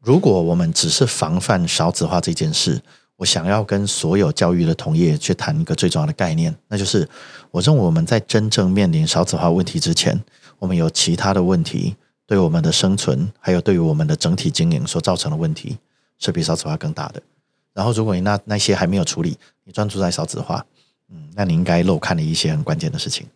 [0.03, 2.81] 如果我们只是防范少子化这件事，
[3.17, 7.07] 我想要跟所有教育的同业去谈一个最重要的概念，那就是
[7.51, 10.19] 我认为我们在真正面临少子化问题之前，
[10.59, 15.77] 我们有其他的问题对我们的生存，还有对于我们的整体经营所造成的问题
[16.19, 17.23] 是比少子化更大的。
[17.75, 20.65] 然后，如果你那那些还没有处理，你专注在少子化，
[21.11, 23.27] 嗯，那你应该漏看了一些很关键的事情。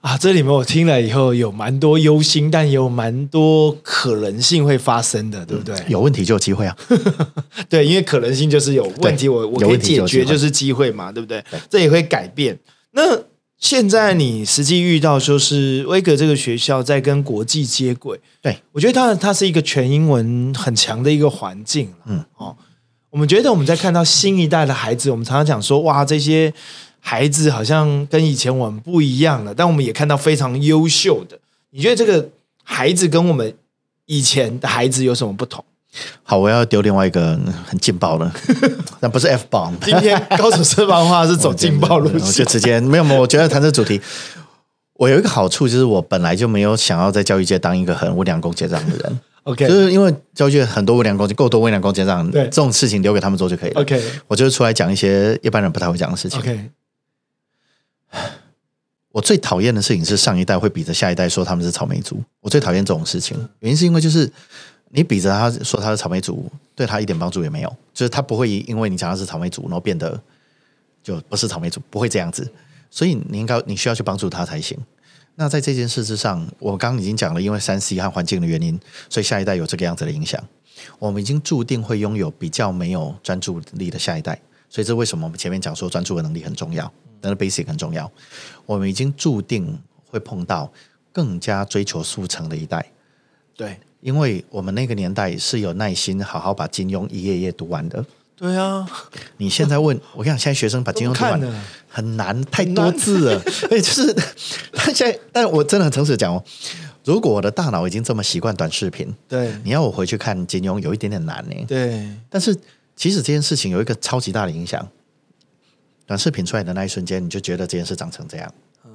[0.00, 5.76] 啊，这里面我听了以后有蛮多忧心，但也有蛮多可能性会发生的，对不对？
[5.88, 6.74] 有问题就有机会啊，
[7.68, 11.44] 对，因为可能性就是有问题，我我可以解决就是机会嘛，对不对？
[11.68, 12.58] 这也会改变。
[12.92, 13.02] 那
[13.58, 22.56] 现在你实际遇到就是威格这个学校在跟国际接轨，对我觉得它它是一个全英文很强的一个环境，嗯，哦，
[23.10, 26.54] 我们觉得我们在看到新一代的孩子，我们常常讲说，哇，这些。
[27.00, 31.38] 孩子好像跟以前我们不一样了，但我们也看到非常优秀的。
[31.70, 32.28] 你觉得这个
[32.62, 33.52] 孩子跟我们
[34.06, 35.64] 以前的孩子有什么不同？
[36.22, 37.36] 好，我要丢另外一个
[37.66, 38.30] 很劲爆的，
[39.00, 39.74] 但不是 F 棒。
[39.82, 43.20] 今天高手私房话是走劲爆路线， 就直接没有没有。
[43.20, 44.00] 我觉得谈这主题，
[44.94, 49.20] 我有一个好处就是我本来就没有想要在教育界当一个很温良恭俭让的人。
[49.42, 53.80] OK，就是因为教育界很多温良恭俭，够多温良恭俭让，对这种事情留给他们做就可以了。
[53.80, 56.38] OK，我就是出来讲一些一般人不太会讲的事情。
[56.38, 56.70] OK。
[59.12, 63.36] 我最讨厌的事情是上一代会比着下一代说他们是草莓族，我最讨厌这种事情。
[63.58, 64.30] 原因是因为就是
[64.90, 70.20] 你比着他说他是草莓族，对他一点帮助也没有，就是他不会因为你讲他是草莓族，然后变得
[71.02, 72.50] 就不是草莓族，不会这样子。
[72.90, 74.78] 所以你应该你需要去帮助他才行。
[75.36, 80.42] 那在这件事之上，我刚刚已经讲了，因为三 C 和环境的原因，所以下一代有这个样子的影响。
[80.98, 86.92] 我们已经注定会拥有比较没有专注力的下一代，所以这为什么我们前面讲说专注的能力很重要。
[87.22, 88.10] 那个 basic 很重要，
[88.66, 90.72] 我们已经注定会碰到
[91.12, 92.84] 更加追求速成的一代。
[93.56, 98.04] 对，因为我们那个年代是有耐心好好把金庸一页页读完的。
[98.36, 98.88] 对啊，
[99.36, 101.38] 你现在问我，跟你讲，现在学生把金庸读完
[101.86, 103.42] 很难，太多字了。
[103.70, 104.16] 哎，就是
[104.72, 106.42] 但现在，但我真的很诚实讲哦，
[107.04, 111.54] 如果我的大脑已经这么习惯短视频，对，你要我回去看金庸，有一点点难呢。
[111.68, 112.56] 对，但是
[112.96, 114.88] 其实这件事情有一个超级大的影响。
[116.10, 118.52] 短视频出来的那一瞬间，你就觉得这件事长成这样。
[118.84, 118.90] 嗯，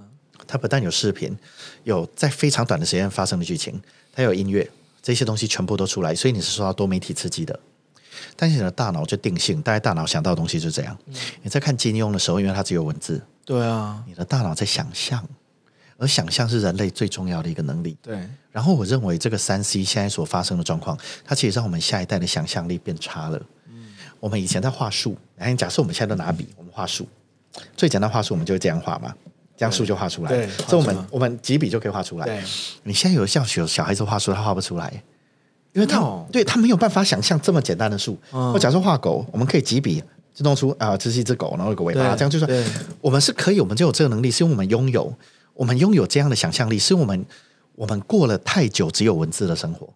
[0.46, 1.34] 它不但有视频，
[1.86, 4.70] 有在非常短的时间发生的剧情，它有音乐，
[5.02, 7.58] 这些东西全部都出来，所以你是受到多媒体刺激的。
[8.36, 10.98] 但是你的大脑就定性，大家大脑想到的东西就这样。
[11.42, 15.26] 你在看金庸的时候，因为它只有文字，对啊，你的大脑在想象，
[15.96, 17.96] 而想象是人类最重要的一个能力。
[18.02, 18.28] 对。
[18.52, 23.42] 然后我认为这个三 C 现在所发生的状况，它其实让我们下一代的想象力变差了。
[24.20, 27.08] 我们以前在画树，哎，假设我们现在都拿笔，我们画树，
[27.76, 29.14] 最简单画树，我们就会这样画嘛，
[29.56, 30.30] 这样树就画出来。
[30.30, 32.44] 对，所以我们我们几笔就可以画出来。
[32.84, 35.04] 你现在有像小小孩子画树，他画不出来，
[35.74, 36.02] 因为他
[36.32, 38.18] 对他没有办法想象这么简单的树。
[38.32, 42.66] 我假设画狗，我们可以几笔就弄出啊，这是一只狗，然后有个尾巴，这样就是
[43.02, 45.14] 我们是可以，我们就有这个能力，是因为我们拥有，
[45.54, 47.26] 我们拥有这样的想象力，是因为我们
[47.76, 49.88] 我们过了太久只有文字的生活。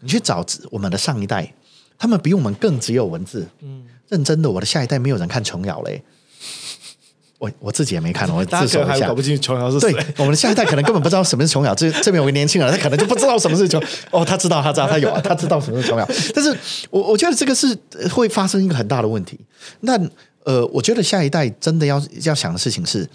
[0.00, 1.52] 你去找我们的上一代。
[2.00, 3.46] 他们比我们更只有文字。
[3.60, 6.02] 嗯，认真的，我的下一代没有人看琼瑶嘞。
[7.38, 9.08] 我我自己也没看，我自首一下。
[9.08, 9.92] 搞不清楚琼瑶是谁。
[9.92, 11.72] 对我们的下一代可能根本不知道什么是琼瑶。
[11.76, 13.82] 这这边有个年轻人，他可能就不知道什么是琼。
[14.10, 16.08] 哦，他知道，他知道，他有啊， 他知道什么是琼瑶。
[16.34, 16.56] 但是
[16.88, 17.76] 我我觉得这个是
[18.10, 19.38] 会发生一个很大的问题。
[19.80, 19.98] 那
[20.44, 23.06] 呃，我觉得下一代真的要要想的事情是，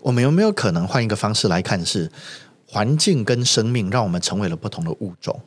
[0.00, 2.08] 我们有没有可能换一个方式来看，是
[2.66, 5.40] 环境跟生命让我们成为了不同的物种。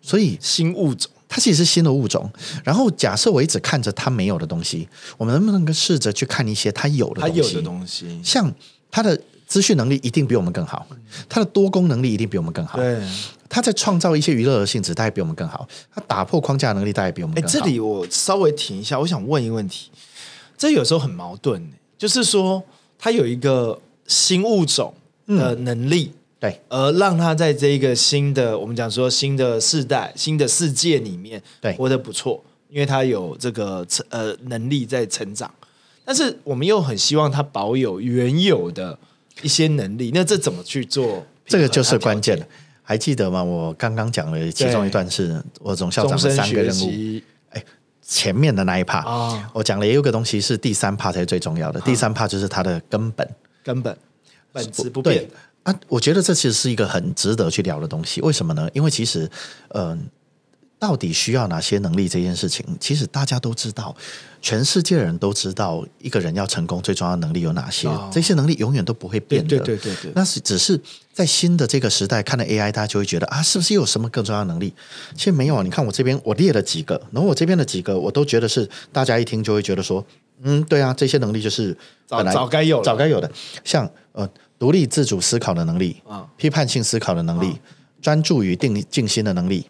[0.00, 1.10] 所以新物种。
[1.34, 2.30] 它其实是新的物种，
[2.62, 7.40] 然后假设我一直看着它没有的东西，我们能不能够试着去看一些它有的东西？
[7.42, 8.54] 它有的东西，像
[8.88, 10.86] 它的资讯能力一定比我们更好，
[11.28, 12.78] 它的多功能力一定比我们更好。
[12.78, 13.02] 对，
[13.48, 15.66] 它在创造一些娱乐的性质，大概比我们更好。
[15.92, 17.36] 它打破框架能力，大概比我们。
[17.36, 19.90] 哎，这里我稍微停一下，我想问一个问题，
[20.56, 21.60] 这有时候很矛盾，
[21.98, 22.62] 就是说
[22.96, 24.94] 它有一个新物种
[25.26, 26.12] 的能力。
[26.44, 35.50] 对，而让他在这一个新的，我们讲说新的世代、新的世界里面，对，活得不错，因为他有这个成呃能力在成长。
[36.04, 38.98] 但是我们又很希望他保有原有的
[39.40, 41.24] 一些能力，那这怎么去做？
[41.46, 42.46] 这个就是关键了。
[42.82, 43.42] 还记得吗？
[43.42, 47.22] 我刚刚讲了其中一段是我总校长的三个任务。
[47.52, 47.64] 哎，
[48.02, 51.80] 前面的那一 part 我讲了也有个东西是第三 part 才是最重要的。
[51.80, 53.26] 第三 part 就是它的根本，
[53.62, 53.96] 根本
[54.52, 55.26] 本质不变。
[55.64, 58.20] 啊，我觉得这其实是一个很值得去聊的东西。
[58.20, 58.68] 为什么呢？
[58.72, 59.28] 因为其实，
[59.70, 60.08] 嗯，
[60.78, 63.96] 到底需要哪些能力这件事情，其实大家都知道，
[64.42, 69.56] 全世界人都知道，一个人要成功最重要的能力有哪些，这些能力永远都不会变的。
[69.56, 70.78] 对对对对，那是只是
[71.14, 74.74] 在新的这个时代看了 AI，大家就会觉得啊，是不是有什么更重要的能力？
[75.16, 80.04] 其实没有啊，你看我这边我列了几个，然后我这边的几个我都觉得是大家一听就会觉得说，
[80.42, 81.76] 嗯，对啊，这些能力就是
[82.06, 83.30] 早早该有早该有的，
[83.64, 84.28] 像呃
[84.58, 87.58] 独立自主思考的能力啊，批判性思考的能力，
[88.02, 89.66] 专注于定静心的能力。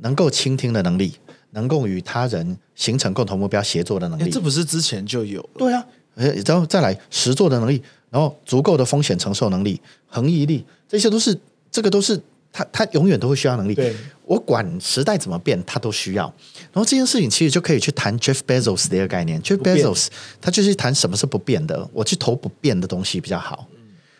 [0.00, 1.14] 能够倾听的能力，
[1.52, 5.40] 能够与他人形成共同目标、协作的能力，这不是之前就有？
[5.56, 5.86] 对啊，
[6.44, 7.80] 然后再来实作的能力，
[8.10, 11.38] 然后足够的风险承受能力、恒毅力，这些都是
[11.70, 12.20] 这个都是
[12.54, 13.74] 他他永远都会需要能力。
[13.74, 13.94] 对，
[14.24, 16.32] 我管时代怎么变，他都需要。
[16.72, 20.06] 然后这件事情其实就可以去谈 Jeff Bezos 的一个概念，Jeff Bezos
[20.40, 23.66] 他就是谈什么是不变的，我去投不变的东西比较好。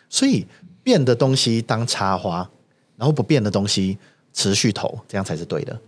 [0.09, 0.45] 所以
[0.83, 2.47] 变的东西当插花，
[2.97, 3.97] 然后不变的东西。
[4.37, 5.79] 持续投，这样才是对的。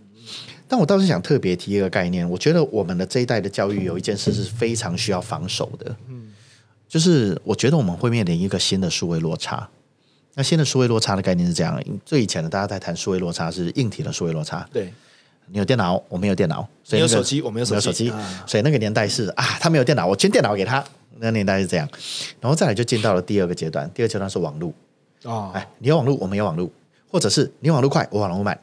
[0.66, 6.32] 但我倒是想特别提一个概念，我觉得我们的这一代的教育有一件事是非常需要防守的，嗯，
[6.88, 9.68] 就是我觉得我们会面临一个新的数位落差。
[10.38, 14.94] 那新的数位落差的概念是这样：最以前的大家在谈数位落差是硬体的数位落差，对，
[15.48, 18.12] 你有电脑，我没有电脑，所以有手机，我没有手机，
[18.46, 20.84] 所以那个年代是啊，他没有电脑，我捐电脑给他。
[21.20, 21.88] 那个年代是这样，
[22.40, 24.72] 然后再来就进到了第二个阶段，第二阶段是网络
[25.24, 26.70] 哦，哎，你有网络，我没有网络。
[27.10, 28.56] 或者是你网络快，我网络慢，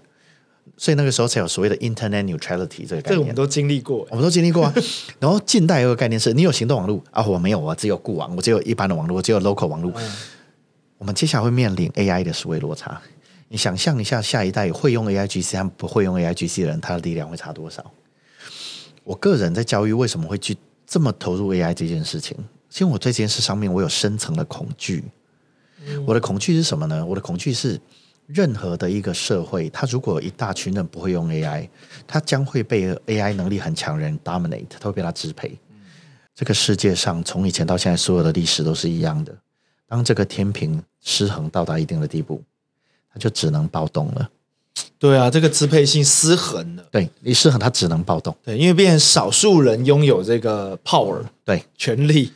[0.78, 3.10] 所以那个时候才有所谓的 Internet neutrality 这个概念。
[3.10, 4.74] 这个我们都经历过，我们都经历过啊。
[5.20, 9.92] 然后近代有个概念是，你有行动网络啊，我没有，我只有固网，我只有一般的网络，我只有 local 网络。
[11.06, 13.00] 我们接下来会面临 AI 的思维落差。
[13.48, 17.86] 你想象一下，下一代会用 AIGC 和不会用 AIGC 的人，他的力量会差多少？
[19.04, 22.36] 我个人在教育为什么会去这么投入 AI 这件事情？
[22.72, 25.04] 是因为我在这件事上面，我有深层的恐惧。
[26.08, 27.06] 我的恐惧是什么呢？
[27.06, 27.80] 我的恐惧是。
[28.26, 31.70] 任何的一个社会，它如果一大群人不会用 AI，
[32.08, 35.56] 它将会被 AI 能力很强人 dominate，它会被它支配。
[36.34, 39.38] 这个世界上从以前到现在，所有的历史都是一样的。
[39.88, 42.42] 当这个天平失衡到达一定的地步，
[43.14, 44.30] 它就只能暴动了。
[44.98, 46.84] 对啊，这个支配性失衡了。
[46.92, 48.36] 对，一失衡，它只能暴动。
[48.44, 52.32] 对，因为变成少数人拥有这个 power，对，权力。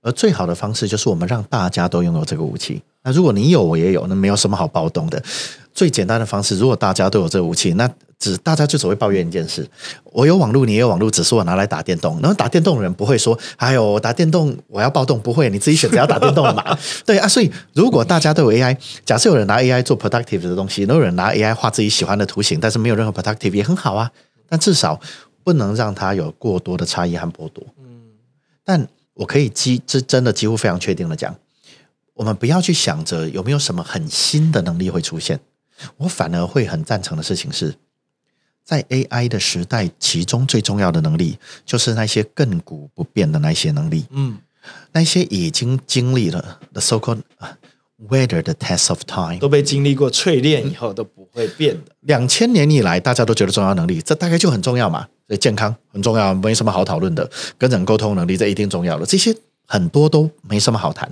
[0.00, 2.82] 而最好的方式就是我们让大家都拥有这个武器。
[3.02, 5.22] 那如果你有，我也有，那没有什么好暴动的。
[5.74, 9.68] 最简单的方式，如果大家都有这武器，那只大家就只会抱怨一件事：
[10.04, 12.20] 我有网络，你也有网络，只是我拿来打电动。
[12.20, 16.78] 然后打电动的人不会说：“哎呦，打电动我要暴动。”不会，你自己选择要打电动嘛？
[17.04, 24.10] 对啊，所以如果大家都有 AI，假设有人拿 AI 做 productive 的东西，有人拿 AI 画自己喜欢的图形，但是没有任何 productive 也很好啊。
[24.48, 25.00] 但至少
[25.42, 27.64] 不能让它有过多的差异和剥夺。
[27.80, 28.12] 嗯，
[28.64, 31.34] 但我可以几这真的几乎非常确定的讲。
[32.14, 35.40] 我们不要去想着有没有什么很新的能力会出现，
[35.96, 37.74] 我反而会很赞成的事情是，
[38.64, 44.06] 在 AI 的时代，其中最重要的能力就是那些亘古不变的那些能力。
[44.10, 44.38] 嗯，
[44.92, 47.22] 那些已经经历了 the so called
[48.08, 51.92] weather the test of time，都被经历过淬炼以后都不会变的。
[52.00, 55.06] 两千年以来，大家都觉得重要能力，这大概就很重要嘛。
[55.28, 57.30] 所以健康很重要，没什么好讨论的。
[57.56, 59.06] 跟人沟通能力，这一定重要的。
[59.06, 59.34] 这些
[59.66, 61.10] 很多都没什么好谈。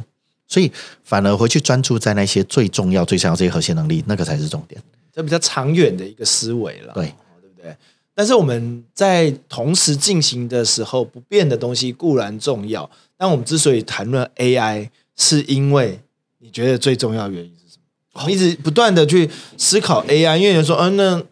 [0.51, 0.71] 所以
[1.05, 4.83] 反而回去专注在那些最重要、最重要这些核心能力，那个才是重点。
[5.15, 7.05] 这比较长远的一个思维了，对
[7.41, 7.77] 对不对？
[8.17, 12.91] 但是我们在同时进行的时候，不变的东西固然重要。
[13.17, 16.01] 但我们之所以谈论 AI，是因为
[16.41, 18.21] 你觉得最重要的原因是什么？
[18.21, 21.23] 我们一直不断的去思考 AI，因为有人说，嗯，那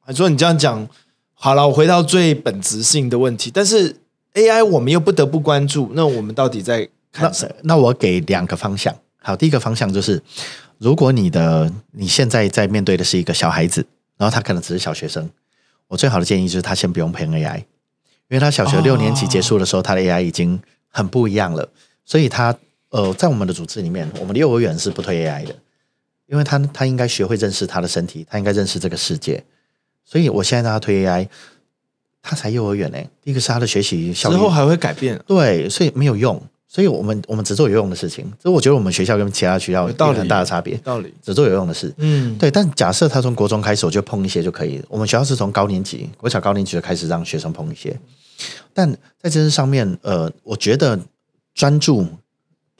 [0.00, 0.88] 还说你这样讲
[1.34, 3.50] 好了，我回到最本质性的问题。
[3.52, 3.96] 但是
[4.32, 6.88] AI 我们又不得不关注，那我们到底在？
[7.18, 7.32] 那
[7.62, 8.94] 那我给两个方向。
[9.18, 10.20] 好，第一个方向就是，
[10.78, 13.86] 如果你的你现在在面对的是一个小孩子，
[14.16, 15.30] 然后他可能只是小学生，
[15.86, 21.68] 我最好的建议就是他先不用培养 AI，因为他小学六年级结束的时候，他的 AI 已经很不一样了。
[22.04, 22.56] 所以他
[22.88, 25.54] 呃，在我们的组织里面，我们的幼儿园是不推 AI 的，
[26.26, 29.44] 因为他他应该学会认识他的身体，他应该认识这个世界。
[30.04, 31.28] 所以我现在让他推 AI，
[32.20, 32.98] 他才幼儿园呢。
[33.22, 36.42] 第一个是他的学习效率之后还会改变，对，所以没有用。
[36.72, 40.74] 所以我们我们只做有用的事情，所以我觉得我们学校跟其他学校有很大的差别。
[40.78, 42.50] 道理只做有用的事，嗯，对。
[42.50, 44.82] 但假设他从国中开始我就碰一些就可以。
[44.88, 47.94] 我们学校是从高年级，国小高年级就开始让学生碰一些。
[48.72, 50.98] 但在这上面，呃，我觉得
[51.54, 52.06] 专注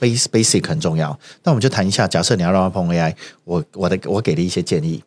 [0.00, 1.18] base basic 很重要。
[1.42, 3.14] 那我们就谈一下，假设你要让他碰 AI，
[3.44, 5.04] 我我的我给的一些建议。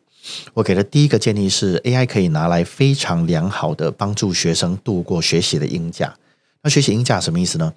[0.54, 6.14] 我给的第一个建议是，AI 可以拿来非常良好的帮助学生度过学习的阴假。
[6.62, 7.72] 那学习阴假什么意思呢？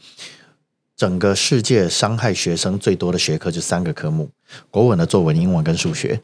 [1.00, 4.30] 整个世界伤害学生最多的学科就三个科目：
[4.70, 6.20] 国文的作文、英文跟数学。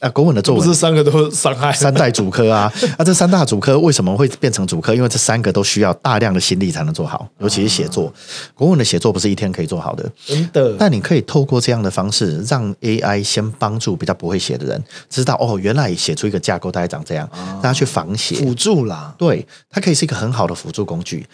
[0.00, 4.94] 啊，国文的作文不是三个都伤害三代主科啊，啊，这三大主科为什么会变成主科？
[4.94, 8.12] 因为这三个都需要大量的心力才能做好，尤其是写作。
[8.52, 10.76] 国文的写作不是一天可以做好的，真的。
[10.78, 19.14] 但你可以透过这样的方式，让 AI 先帮助比较不会写的人知道，哦，原来写出一个架构大概长这样，让他去仿写辅助啦。
[19.16, 21.26] 对，它可以是一个很好的辅助工具。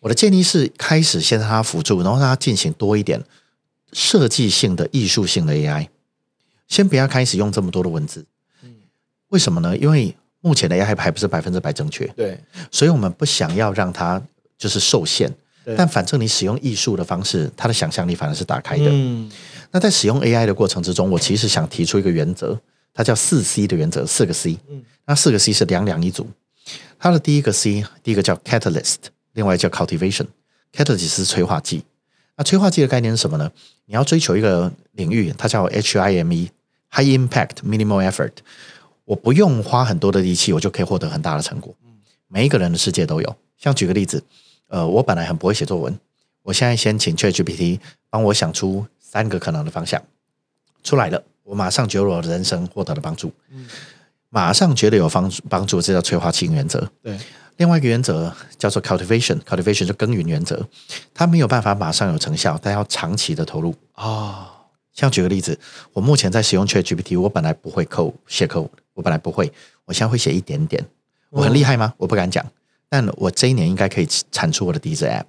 [0.00, 3.22] 我的建议是，开始先让它辅助，然后让它进行多一点
[3.92, 5.88] 设计性的、艺术性的 AI。
[6.68, 8.24] 先不要开始用这么多的文字。
[8.62, 8.74] 嗯
[9.28, 9.76] 为什么呢？
[9.76, 12.38] 因为目前的 AI 还不是百分之百正确，对，
[12.70, 14.20] 所以我们不想要让它
[14.58, 15.32] 就是受限。
[15.76, 18.86] 但反正你使用艺术的方式，它的想象力反而是打开的。
[18.88, 19.30] 嗯，
[19.70, 22.58] 那在使用 AI 的过程之中，我其实想提出一个原则，
[22.94, 24.58] 它叫四 C 的原则，四个 C。
[24.68, 26.26] 嗯，那四个 C 是两两一组。
[26.98, 28.96] 它的第一个 C，第一个叫 Catalyst，
[29.32, 30.26] 另外叫 Cultivation。
[30.72, 31.84] Catalyst 是催化剂。
[32.36, 33.50] 那催化剂的概念是什么呢？
[33.86, 38.32] 你要追求一个领域，它叫 HIME，High Impact Minimal Effort。
[39.04, 41.74] 我不用花很多的力气，我就可以获得很大的成果。
[42.28, 43.36] 每一个人的世界都有。
[43.58, 44.22] 像举个例子，
[44.68, 45.98] 呃，我本来很不会写作文，
[46.42, 50.00] 我现在先请 ChatGPT 帮我想出三个可能的方向，
[50.84, 53.32] 出来了，我马上觉得我的人生获得了帮助。
[53.50, 53.66] 嗯
[54.32, 56.88] 马上觉得有帮帮助，这叫催化剂原则。
[57.02, 57.18] 对，
[57.56, 60.66] 另外一个原则叫做 cultivation，cultivation 就耕耘原则，
[61.12, 64.52] 它没有办法马上有成效，但要长期的投入啊。
[64.92, 65.58] 像举个例子，
[65.92, 68.68] 我目前在使用 ChatGPT，我本来不会 code 写 code。
[68.94, 69.50] 我本来不会，
[69.86, 70.84] 我现在会写一点点。
[71.30, 71.94] 我很厉害吗？
[71.96, 72.44] 我不敢讲，
[72.88, 75.24] 但我这一年应该可以产出我的第一支 App，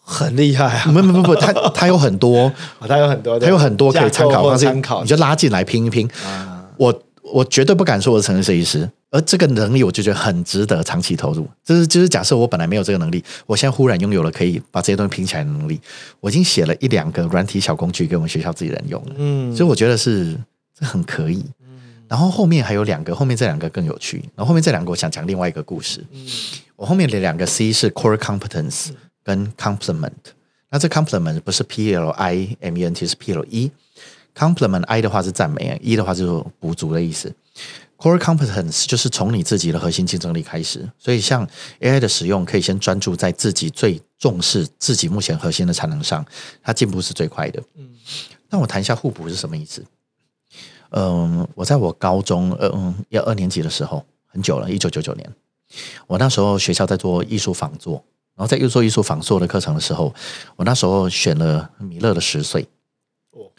[0.00, 0.84] 很厉害啊！
[0.86, 2.50] 不不不不，它 它有很多，
[2.80, 6.10] 它有很多，它有很多可以参考，参考，你就拉进来拼一拼。
[6.76, 7.02] 我
[7.34, 11.44] 我绝对不敢说我是城市设计师，而这个能力我就觉得很值得长期投入。
[11.64, 15.80] 就是就是假设我本来没有这个能力，我现在忽然拥有了可以把这些东西拼起来的能力，
[16.20, 19.14] 我已经写了一两个软体小工具给我们学校自己人用了。
[19.16, 20.38] 嗯，所以我觉得是
[20.78, 21.44] 这很可以。
[22.06, 24.18] 然后后面还有两个，后面这两个更有趣。
[24.36, 26.04] 然后后面这两个我想讲另外一个故事。
[26.76, 28.90] 我后面的两个 C 是 core competence
[29.24, 30.12] 跟 complement。
[30.70, 33.72] 那这 complement 不是 P L I M E N T 是 P L E。
[34.34, 37.34] Complement I 的话是赞美，E 的话就是补足的意思。
[37.96, 40.86] core competence 就是从你自己的核心竞争力开始。
[40.98, 41.48] 所以像
[41.80, 46.24] AI 的使用，可以先专注在自己最重视、自己目前核心的产能上，
[46.62, 47.62] 它进步是最快的。
[47.76, 47.90] 嗯。
[48.50, 49.84] 那我谈一下互补是什么意思？
[50.90, 55.32] 嗯，我在我高中，嗯，要二年级的时候，很久了，一九九九年，
[56.06, 57.94] 我那时候学校在做艺术仿作，
[58.36, 60.14] 然后在又做艺术仿作的课程的时候，
[60.54, 62.62] 我那时候选了米勒的《十岁》。
[63.30, 63.50] 哦，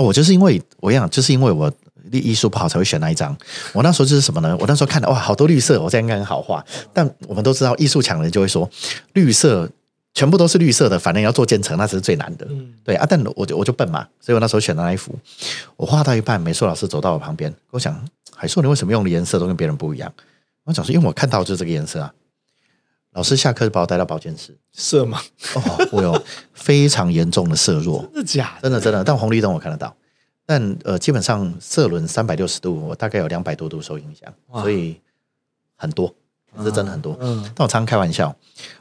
[0.00, 1.72] 我就是因为我想，就是因为我
[2.10, 3.36] 艺术不好才会选那一张。
[3.72, 4.56] 我那时候就是什么呢？
[4.58, 6.64] 我那时候看到哇，好多绿色，我这样应该很好画。
[6.92, 8.68] 但我们都知道，艺术强的人就会说
[9.12, 9.68] 绿色。
[10.12, 12.44] 全部都是绿色的，反正要做建成，那是最难的。
[12.82, 15.16] 对啊，但我就我就笨嘛，所以我那时候选的那一幅，
[15.76, 17.96] 我画到一半，美术老师走到我旁边，跟我讲
[18.34, 20.12] ：“海硕，你为什么用的颜色都跟别人不一样？”
[20.66, 22.12] 我讲说：“因为我看到就是这个颜色啊。”
[23.12, 25.16] 老师下课就把我带到保健室，色盲
[25.54, 26.22] 哦，我有
[26.54, 28.58] 非常严重的色弱， 真的假？
[28.62, 29.94] 真的真的，但红绿灯我看得到，
[30.46, 34.32] 但呃，基本上色轮三百六十度，我大概有两百多度受影响，
[34.62, 35.00] 所以
[35.76, 36.14] 很多。
[36.64, 38.34] 是真的很多，嗯，但我常常开玩笑，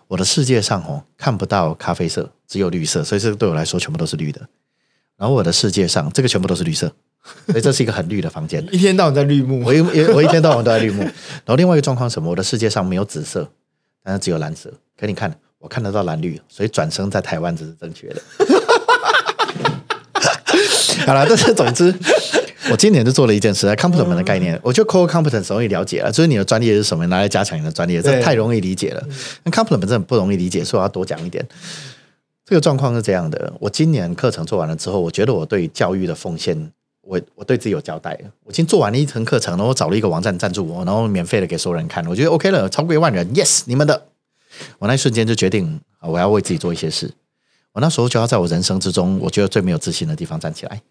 [0.07, 4.41] 我的世界上哦看不到咖啡色，只有绿色，所以这个对我来说全部都是绿的。
[5.15, 6.91] 然后我的世界上这个全部都是绿色，
[7.45, 11.03] 所以这是一个很绿的房间， 一天到晚在绿幕，我一我一天到晚都在绿幕。
[11.03, 12.31] 然后另外一个状况什么？
[12.31, 13.47] 我的世界上没有紫色，
[14.03, 14.71] 但是只有蓝色。
[14.99, 18.21] 可你看，我看得到蓝绿，所以转生在台湾这是正确的。
[21.05, 21.93] 好了，但是总之。
[22.71, 29.03] 我今年就做了一件事，competence 的概念，我觉得 core competence 容易了解了，就是你的专业是什么，拿来加强你的专业，这太容易理解了。
[29.43, 31.43] 那 competence 真的不容易理解，所以我要多讲一点。
[32.45, 36.71] 这个状况是这样的，我今年课程做完了之后，我觉得我对教育的奉献，
[37.09, 38.15] 我我对自己有交代。
[38.43, 44.09] 我已经做完了一层课程，然后我找了一个网站赞助我，然后免费的给所有人看，我觉得 OK 了，超过一万人，yes，你们的。
[44.77, 47.11] 我那一瞬间就决定，我要为自己做一些事。
[47.71, 50.81] 我那时候就要在我人生之中，我觉得最没有自信的地方站起来。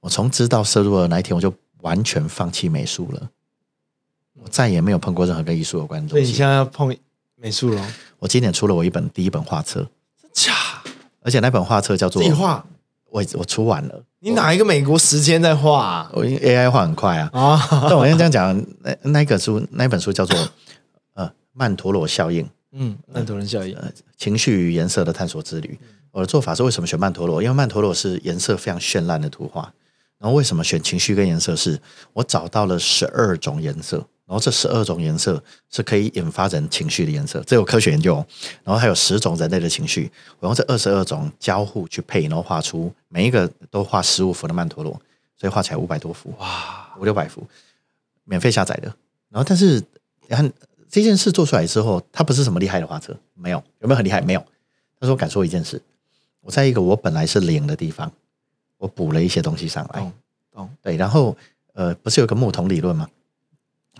[0.00, 1.52] 我从知道摄入的那一天，我就
[1.82, 3.28] 完全放弃美术了。
[4.42, 6.24] 我再也没有碰过任何跟艺术有关的东西。
[6.24, 6.96] 所以你现在要碰
[7.36, 7.86] 美术了？
[8.18, 9.90] 我今年出了我一本第一本画册，
[10.32, 10.54] 假？
[11.20, 12.64] 而且那本画册叫做自己画。
[13.10, 14.04] 我我出完了。
[14.20, 16.10] 你哪一个美国时间在画？
[16.12, 17.30] 我 AI 画很快啊。
[17.32, 17.68] 啊！
[17.88, 20.36] 但我先这样讲，那那个书，那本书叫做
[21.14, 22.48] 呃曼陀罗效应。
[22.72, 23.76] 嗯，曼陀罗效应，
[24.16, 25.78] 情绪与颜色的探索之旅。
[26.10, 27.42] 我的做法是为什么选曼陀罗？
[27.42, 29.72] 因为曼陀罗是颜色非常绚烂的图画。
[30.18, 31.54] 然后为什么选情绪跟颜色？
[31.54, 31.78] 是
[32.12, 38.14] 我找到了十二种颜色，然后这十二种颜色是可以引发人情绪的颜色，这有科学研究。
[38.62, 44.92] 然后还有十种人类的情绪，我用这二十二种交互去配，然后画出每一个都画十五幅的曼陀罗，
[45.34, 46.30] 所以画起来五百多幅。
[46.38, 46.94] 哇！
[46.98, 47.42] 五六百幅，
[48.24, 48.94] 免费下载的。
[49.30, 49.82] 然后，但是
[50.26, 50.52] 你看
[50.90, 54.20] 这件事做出来之后，它不是什么厉害的画册，没有，有没有很厉害？
[54.20, 54.44] 没有。
[55.00, 55.80] 他说感受一件事，
[56.42, 58.12] 我在一个我本来是零的地方，
[58.76, 60.12] 我补了一些东西上来。
[60.52, 60.96] 懂，对。
[60.96, 61.34] 然后，
[61.72, 63.08] 呃，不是有个木桶理论吗？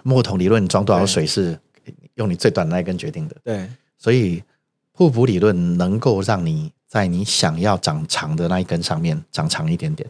[0.03, 1.59] 木桶理论装多少水是
[2.14, 3.36] 用你最短的那根决定的。
[3.44, 3.68] 对。
[3.99, 4.42] 所以
[4.92, 10.09] 互补理论能够让你在你想要长长的那一根上面长长一点点。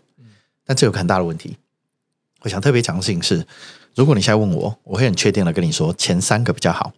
[0.64, 1.56] 但这有个很大的问题，
[2.42, 3.46] 我想特别强的事情是，
[3.94, 6.92] 如果你现在问我，我会很确定的跟你说，前三个比较好。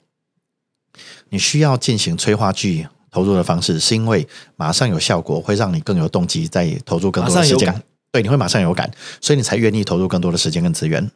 [1.28, 4.26] 你需要进行催化剂投入的方式，是因为
[4.56, 7.82] 马上有效果，会让你更有动机再投入更多的时间。
[8.10, 11.08] 对，你会马上有感，所以你才愿意投入更多的时间跟资源。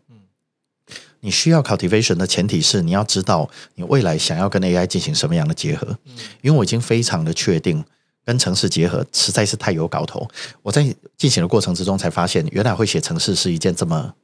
[1.25, 5.99] 你需要 cultivation 的前提是你要知道你未来想要跟 AI 进行什么样的结合。
[6.43, 7.85] 因为我已经非常的确定。
[8.27, 10.27] 跟城市结合实在是太有搞头。
[10.63, 10.83] 我在
[11.15, 14.15] 进行的过程之中才发现，原来会写城市是一件这么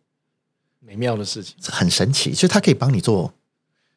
[0.80, 2.32] 美妙的事情，很神奇。
[2.32, 3.30] 所以它可以帮你做，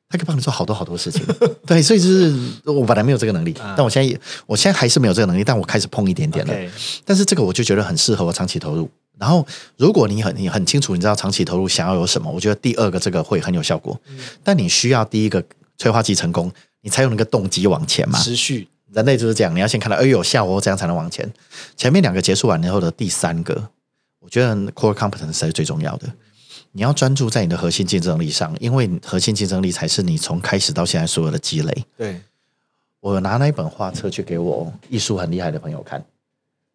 [0.09, 1.25] 它可以帮你做好多好多事情。
[1.65, 6.71] 对，所以就是我本来没有这个能力，但我现在我现在还是没有这个能力，但我开始碰一点点了。
[7.05, 8.89] 但是这个我就觉得很适合我长期投入。
[9.17, 9.45] 然后，
[9.77, 13.99] 如果你很你很清楚，你知道长期投入想要有什么，我觉得第二个这个会很有效果。
[14.43, 15.43] 但你需要第一个
[15.77, 16.51] 催化剂成功，
[16.81, 18.67] 你才有那个动机往前嘛，持续。
[18.91, 21.31] 人类就是这样，你要先看到哎有效哦，这样才能往前。
[21.75, 23.69] 前面两个结束完以后的第三个，
[24.19, 26.07] 我觉得 core competence 才是最重要的。
[26.73, 31.85] 你要专注在你的核心竞争力上，因为核心竞争力才是你从开始到现在所有的积累。
[31.97, 32.19] 对，
[32.99, 36.03] 我拿那一本画册去给我艺术很厉害的朋友看。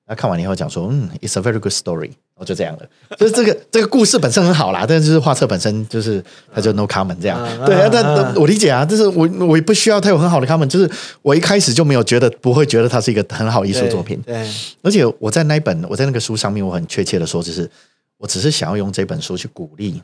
[0.09, 3.17] 他看完以后讲说，嗯，it's a very good story，然后就这样了。
[3.19, 7.39] 就是这个这个故事本身很好啦，但是就是画册本身就是他就 no comment 这样。
[7.67, 10.91] 对啊，但我理解啊，就是我我也不需要他有很好的 comment，就是
[11.21, 14.19] 我一开始就没有觉得不会觉得它是一个很好艺术作品。
[14.23, 14.51] 对，
[14.83, 17.71] 而且我在那一本我在那个书上面，我很确切的说，就是
[18.17, 20.03] 我只是想要用这本书去鼓励，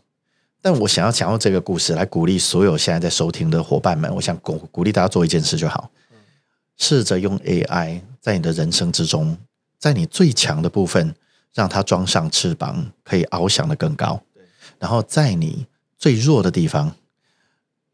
[0.61, 5.89] 但我想要想用这个故事来鼓励所有现在在收听的伙伴们，我想鼓鼓励大家做一件事就好，
[6.77, 9.35] 试着用 AI 在你的人生之中。
[9.85, 11.15] 在你最强的部分，
[11.53, 14.23] 让它装上翅膀，可以翱翔的更高。
[14.79, 15.67] 然后在你
[15.99, 16.97] 最弱的地方，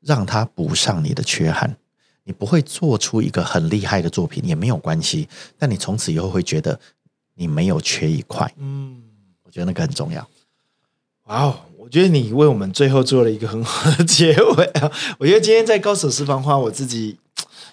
[0.00, 1.76] 让它补上你的缺憾。
[2.22, 5.28] 你不会做出一个很厉害的作品也没有关系，
[5.58, 6.78] 但你从此以后会觉得
[7.34, 8.54] 你没有缺一块。
[8.58, 9.02] 嗯，
[9.42, 10.24] 我觉得那个很重要。
[11.24, 14.92] 哇哦，我觉得你为我们最后做了一个很好的结尾啊！
[15.18, 17.18] 我觉得今天在高手私房话，我自己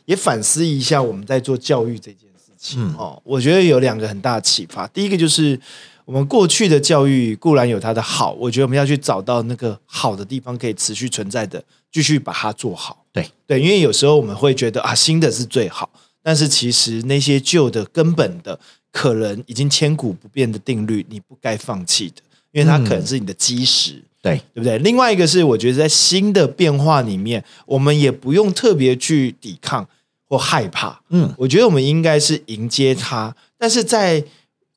[0.06, 2.27] 也反思一下我们在做教育这件。
[2.76, 4.88] 嗯哦，我觉得有两个很大的启发。
[4.88, 5.60] 第一个就是
[6.06, 13.06] 我们过去的教育固然有它的好，我觉得我们要去找到那个好的地方，可以持续存在的，继续把它做好。
[13.12, 15.90] 对对，因为有时候我们会觉得啊，新的是最好，
[16.24, 18.60] 但是其实那些旧的根本的
[18.92, 24.04] 可能已经千古不变的定律，你不该放弃的，因为它可能是你的基石。
[24.20, 24.78] 对对不对？
[24.80, 29.88] 另外一个是，我觉得在新的变化里面，我们也不用特别去抵抗。
[30.30, 34.24] 或害怕，嗯，我觉得我们应该是迎接它，但是在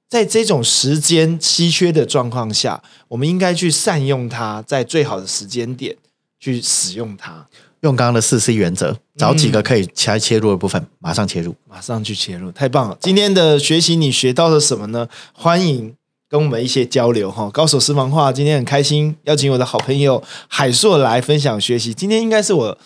[0.08, 5.96] 在这种时间稀缺的状况下，我们应该去善用它，在最好的时间点
[6.38, 7.46] 去使用它。
[7.80, 12.96] 用刚刚的四 C 原则，找几个可以切切入的部分，马上切入，马上去切入，太棒了！
[13.00, 15.08] 今天的学习你学到了什么呢？
[15.32, 15.94] 欢迎
[16.28, 17.50] 跟我们一些交流哈。
[17.50, 21.94] 高手私房话，今天很开心邀请我的好朋友海硕来分享学习。
[21.94, 22.78] 今天应该是我。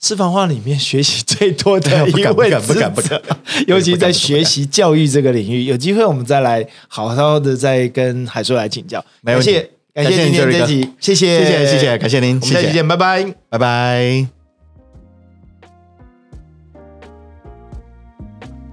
[0.00, 3.20] 私房话里面学习最多的 一位，不敢不敢不敢，
[3.66, 9.04] 尤其在学习教育这个领域，有机会我们再来好好的再跟海叔来请教。
[9.24, 14.26] 感谢感谢今天这集，谢谢谢谢谢谢，感谢您，我们下期见，拜拜拜拜。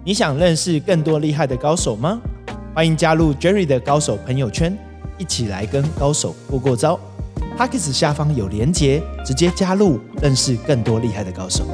[0.04, 2.22] 你想认识更多厉害的高手吗？
[2.76, 4.78] 欢迎加入 Jerry 的高手朋友圈，
[5.18, 7.00] 一起来跟高手过过招。
[7.36, 11.66] P a c k e s 下方有连接，直接加入，认识更多厉害的高手。